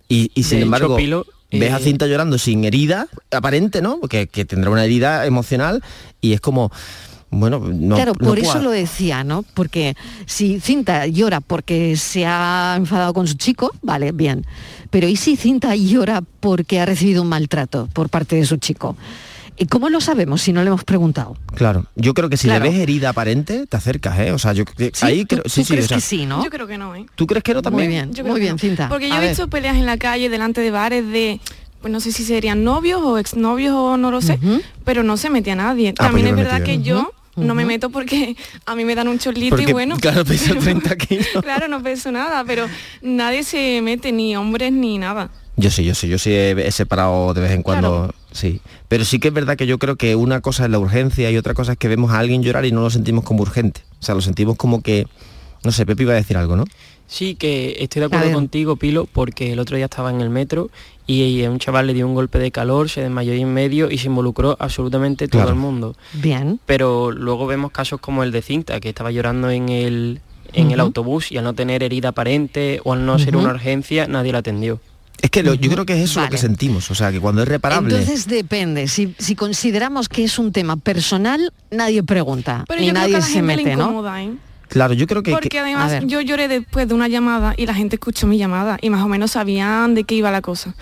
[0.08, 3.80] Y, y sin De hecho, embargo, Pilo, ves a eh, Cinta llorando sin herida aparente,
[3.82, 3.98] ¿no?
[4.00, 5.82] Porque que tendrá una herida emocional
[6.20, 6.70] y es como,
[7.38, 9.42] bueno, no claro, no por puedo- eso lo decía, ¿no?
[9.54, 14.46] Porque si Cinta llora porque se ha enfadado con su chico, vale, bien.
[14.90, 18.96] Pero ¿y si Cinta llora porque ha recibido un maltrato por parte de su chico?
[19.56, 21.36] ¿Y cómo lo sabemos si no le hemos preguntado?
[21.54, 22.64] Claro, yo creo que si Claro.
[22.64, 24.32] le ves herida aparente, te acercas, ¿eh?
[24.32, 25.06] O sea, yo que- ¿Sí?
[25.06, 26.42] ahí ¿Tú- creo, tú sí, sí, crees o sea, que sí, no?
[26.42, 27.06] Yo creo que no, ¿eh?
[27.14, 27.86] ¿Tú crees que no también?
[27.88, 28.58] Muy bien, Yo muy bien, no.
[28.58, 28.88] Cinta.
[28.88, 29.28] Porque yo A he ver.
[29.30, 31.40] visto peleas en la calle delante de bares de,
[31.80, 34.40] pues no sé si serían novios o exnovios o no lo sé,
[34.84, 35.92] pero no se metía nadie.
[35.94, 39.18] pues También es verdad que yo no me meto porque a mí me dan un
[39.18, 39.96] chorlito Porque, y bueno.
[39.98, 41.26] claro, pesa 30 kilos.
[41.42, 42.66] claro, no peso nada, pero
[43.02, 45.30] nadie se mete, ni hombres ni nada.
[45.56, 48.60] Yo sí, yo sí, yo sí he, he separado de vez en cuando, sí.
[48.88, 51.36] Pero sí que es verdad que yo creo que una cosa es la urgencia y
[51.36, 53.82] otra cosa es que vemos a alguien llorar y no lo sentimos como urgente.
[54.00, 55.06] O sea, lo sentimos como que,
[55.62, 56.64] no sé, Pepe iba a decir algo, ¿no?
[57.06, 60.70] Sí, que estoy de acuerdo contigo, Pilo, porque el otro día estaba en el metro
[61.06, 63.98] y, un chaval le dio un golpe de calor, se desmayó ahí en medio y
[63.98, 65.54] se involucró absolutamente todo Claro.
[65.54, 65.94] el mundo.
[66.14, 66.58] Bien.
[66.66, 70.20] Pero luego vemos casos como el de Cinta, que estaba llorando en el,
[70.54, 74.06] en el autobús y al no tener herida aparente o al no ser una urgencia,
[74.08, 74.80] nadie la atendió.
[75.20, 77.42] Es que lo- yo creo que es eso lo que sentimos, o sea, que cuando
[77.42, 77.94] es reparable...
[77.98, 78.88] Entonces depende.
[78.88, 82.64] Si, si consideramos que es un tema personal, nadie pregunta.
[82.66, 84.16] Pero ni yo creo nadie que a la se gente le mete, ¿no?
[84.18, 84.32] ¿eh?
[84.74, 85.30] Claro, yo creo que...
[85.30, 88.76] Porque que- además yo lloré después de una llamada y la gente escuchó mi llamada
[88.82, 90.74] y más o menos sabían de qué iba la cosa.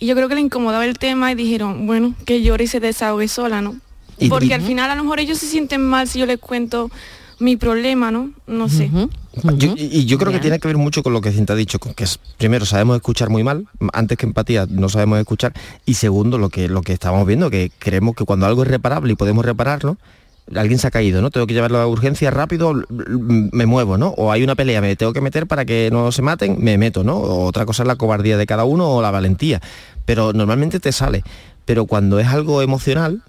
[0.00, 2.80] Y yo creo que le incomodaba el tema y dijeron, bueno, que llore y se
[2.80, 3.76] desahogue sola, ¿no?
[4.18, 6.90] Y- Porque al final a lo mejor ellos se sienten mal si yo les cuento
[7.40, 8.30] mi problema, ¿no?
[8.48, 8.90] No sé.
[9.56, 11.78] Yo- y yo creo que tiene que ver mucho con lo que Cinta ha dicho,
[11.78, 15.52] con que es, primero sabemos escuchar muy mal, antes que empatía no sabemos escuchar,
[15.86, 19.12] y segundo lo que, lo que estamos viendo, que creemos que cuando algo es reparable
[19.12, 19.96] y podemos repararlo,
[20.54, 21.30] alguien se ha caído, ¿no?
[21.30, 24.08] Tengo que llevarlo a urgencia rápido, me muevo, ¿no?
[24.16, 27.04] O hay una pelea, me tengo que meter para que no se maten, me meto,
[27.04, 27.16] ¿no?
[27.16, 29.60] O otra cosa es la cobardía de cada uno o la valentía.
[30.04, 31.22] Pero normalmente te sale.
[31.64, 33.22] Pero cuando es algo emocional,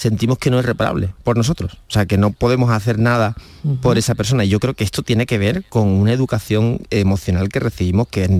[0.00, 1.74] sentimos que no es reparable por nosotros.
[1.74, 3.34] O sea, que no podemos hacer nada
[3.82, 4.46] por esa persona.
[4.46, 8.24] Y yo creo que esto tiene que ver con una educación emocional que recibimos que
[8.24, 8.30] es,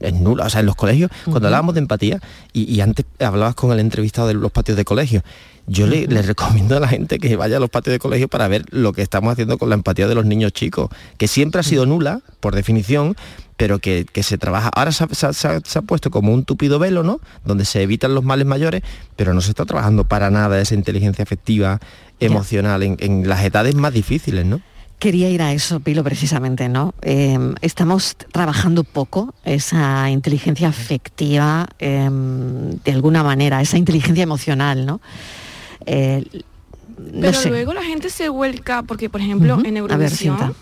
[0.00, 0.46] es nula.
[0.46, 2.20] O sea, en los colegios, cuando hablábamos de empatía,
[2.54, 5.22] y, y antes hablabas con el entrevistado de los patios de colegio,
[5.66, 8.48] yo le, le recomiendo a la gente que vaya a los patios de colegio para
[8.48, 10.88] ver lo que estamos haciendo con la empatía de los niños chicos,
[11.18, 13.14] que siempre ha sido nula, por definición,
[13.56, 14.68] pero que, que se trabaja.
[14.74, 17.20] Ahora se ha, se ha- se ha- se ha puesto como un tupido velo, ¿no?
[17.44, 18.82] Donde se evitan los males mayores,
[19.16, 21.78] pero no se está trabajando para nada esa inteligencia afectiva,
[22.20, 24.60] emocional, en, en las edades más difíciles, ¿no?
[24.98, 26.94] Quería ir a eso, Pilo, precisamente, ¿no?
[27.02, 35.00] Eh, estamos trabajando poco esa inteligencia afectiva, eh, de alguna manera, esa inteligencia emocional, ¿no?
[35.86, 36.24] Eh,
[36.96, 37.48] no Pero sé.
[37.50, 39.66] luego la gente se vuelca, porque por ejemplo Ujú.
[39.66, 40.54] en A ver, Eurovisión.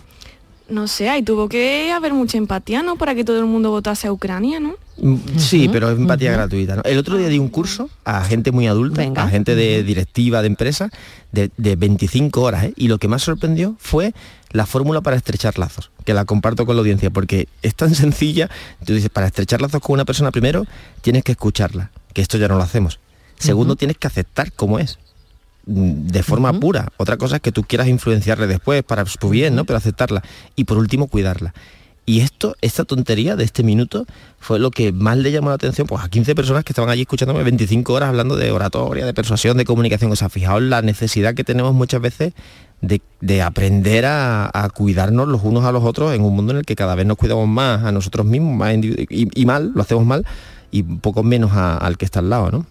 [0.69, 2.95] No sé, ahí tuvo que haber mucha empatía, ¿no?
[2.95, 4.75] Para que todo el mundo votase a Ucrania, ¿no?
[4.97, 6.77] Mm, Sí, pero es empatía gratuita.
[6.77, 6.81] ¿no?
[6.83, 10.47] El otro día di un curso a gente muy adulta, a gente de directiva de
[10.47, 10.89] empresa,
[11.31, 12.73] de, de 25 horas, ¿eh?
[12.75, 14.13] y lo que más sorprendió fue
[14.51, 18.49] la fórmula para estrechar lazos, que la comparto con la audiencia, porque es tan sencilla,
[18.85, 20.65] tú dices, para estrechar lazos con una persona primero,
[21.01, 22.99] tienes que escucharla, que esto ya no lo hacemos.
[23.39, 24.99] Segundo, tienes que aceptar cómo es
[25.65, 26.89] de forma pura.
[26.97, 29.65] Otra cosa es que tú quieras influenciarle después para su bien, ¿no?
[29.65, 30.21] Pero aceptarla.
[30.55, 31.53] Y por último, cuidarla.
[32.05, 34.05] Y esto, esta tontería de este minuto
[34.37, 37.03] fue lo que más le llamó la atención pues, a 15 personas que estaban allí
[37.03, 40.11] escuchándome 25 horas hablando de oratoria, de persuasión, de comunicación.
[40.11, 42.33] O sea, fijaos la necesidad que tenemos muchas veces
[42.81, 46.57] de, de aprender a, a cuidarnos los unos a los otros en un mundo en
[46.59, 49.81] el que cada vez nos cuidamos más a nosotros mismos más y, y mal, lo
[49.81, 50.25] hacemos mal,
[50.71, 52.65] y un poco menos a- al que está al lado, ¿no?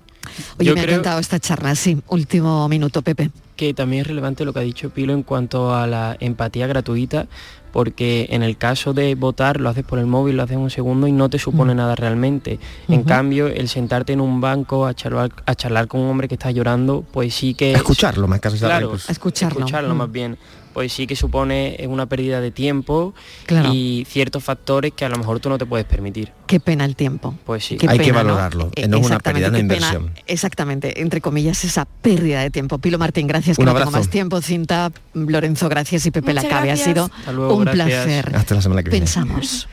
[0.58, 1.98] Oye, Yo me ha encantado esta charla, sí.
[2.08, 3.30] Último minuto, Pepe.
[3.56, 7.26] que también es relevante lo que ha dicho Pilo en cuanto a la empatía gratuita,
[7.70, 10.70] porque en el caso de votar lo haces por el móvil, lo haces en un
[10.70, 12.58] segundo y no te supone nada realmente.
[12.88, 16.34] En cambio, el sentarte en un banco a charlar, a charlar con un hombre que
[16.34, 17.74] está llorando, pues sí que...
[17.74, 19.08] A escucharlo, más que Claro, pues.
[19.08, 19.60] A escucharlo.
[19.60, 19.98] escucharlo Mm.
[19.98, 20.38] más bien.
[20.72, 23.14] Pues sí que supone una pérdida de tiempo
[23.46, 23.70] Claro.
[23.72, 26.32] y ciertos factores que a lo mejor tú no te puedes permitir.
[26.46, 27.34] Qué pena el tiempo.
[27.44, 27.76] Pues sí.
[27.76, 29.60] Qué Hay que valorarlo, Eh, no es una exactamente, pérdida, una pena,
[29.98, 30.14] inversión.
[30.26, 32.78] exactamente, entre comillas, esa pérdida de tiempo.
[32.78, 33.98] Pilo Martín, gracias, que Un no tengo abrazo.
[33.98, 34.40] más tiempo.
[34.40, 36.70] Cinta, Lorenzo, gracias y Pepe Muchas Lacabe.
[36.70, 38.04] Ha sido luego, un gracias.
[38.04, 38.36] placer.
[38.36, 39.04] Hasta la semana que viene.
[39.06, 39.68] Pensamos.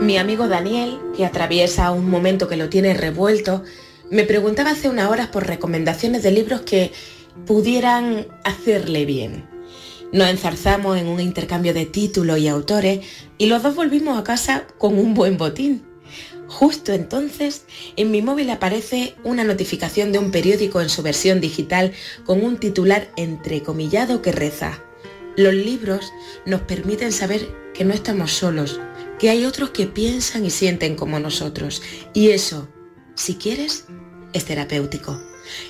[0.00, 3.62] Mi amigo Daniel, que atraviesa un momento que lo tiene revuelto,
[4.14, 6.92] me preguntaba hace unas horas por recomendaciones de libros que
[7.46, 9.44] pudieran hacerle bien.
[10.12, 13.04] Nos enzarzamos en un intercambio de títulos y autores
[13.38, 15.82] y los dos volvimos a casa con un buen botín.
[16.46, 17.64] Justo entonces,
[17.96, 21.92] en mi móvil aparece una notificación de un periódico en su versión digital
[22.24, 24.84] con un titular entrecomillado que reza,
[25.36, 26.12] Los libros
[26.46, 28.80] nos permiten saber que no estamos solos,
[29.18, 31.82] que hay otros que piensan y sienten como nosotros.
[32.12, 32.68] Y eso,
[33.14, 33.84] si quieres,
[34.32, 35.20] es terapéutico.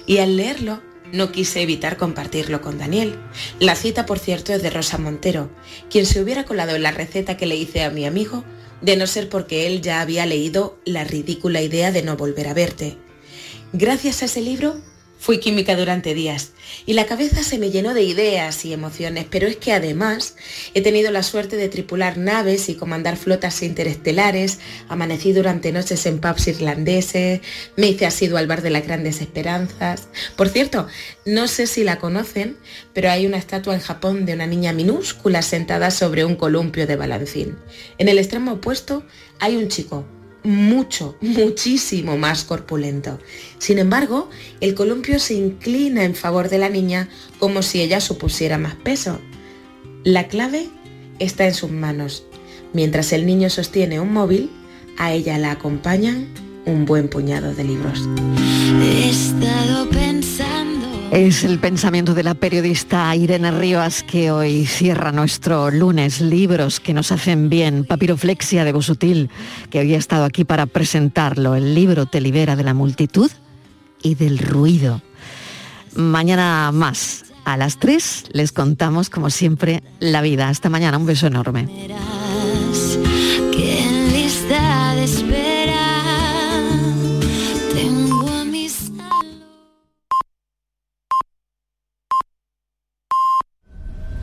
[0.06, 0.80] Y al leerlo,
[1.12, 3.18] no quise evitar compartirlo con Daniel.
[3.60, 5.50] La cita, por cierto, es de Rosa Montero,
[5.90, 8.44] quien se hubiera colado en la receta que le hice a mi amigo,
[8.80, 12.54] de no ser porque él ya había leído la ridícula idea de no volver a
[12.54, 12.98] verte.
[13.72, 14.76] Gracias a ese libro
[15.24, 16.52] fui química durante días
[16.84, 20.36] y la cabeza se me llenó de ideas y emociones, pero es que además
[20.74, 26.18] he tenido la suerte de tripular naves y comandar flotas interestelares, amanecí durante noches en
[26.18, 27.40] pubs irlandeses,
[27.74, 30.08] me hice asiduo al bar de las grandes esperanzas.
[30.36, 30.88] Por cierto,
[31.24, 32.58] no sé si la conocen,
[32.92, 36.96] pero hay una estatua en Japón de una niña minúscula sentada sobre un columpio de
[36.96, 37.56] balancín.
[37.96, 39.04] En el extremo opuesto
[39.40, 40.04] hay un chico
[40.44, 43.18] mucho, muchísimo más corpulento.
[43.58, 44.30] Sin embargo,
[44.60, 49.18] el columpio se inclina en favor de la niña como si ella supusiera más peso.
[50.04, 50.68] La clave
[51.18, 52.24] está en sus manos.
[52.72, 54.50] Mientras el niño sostiene un móvil,
[54.98, 56.28] a ella la acompañan
[56.66, 58.08] un buen puñado de libros.
[58.82, 59.84] He estado.
[61.14, 66.92] Es el pensamiento de la periodista Irene Rivas que hoy cierra nuestro lunes libros que
[66.92, 67.84] nos hacen bien.
[67.84, 69.30] Papiroflexia de Bosutil,
[69.70, 71.54] que hoy ha estado aquí para presentarlo.
[71.54, 73.30] El libro te libera de la multitud
[74.02, 75.02] y del ruido.
[75.94, 77.26] Mañana más.
[77.44, 80.48] A las 3 les contamos, como siempre, la vida.
[80.48, 80.98] Hasta mañana.
[80.98, 81.68] Un beso enorme.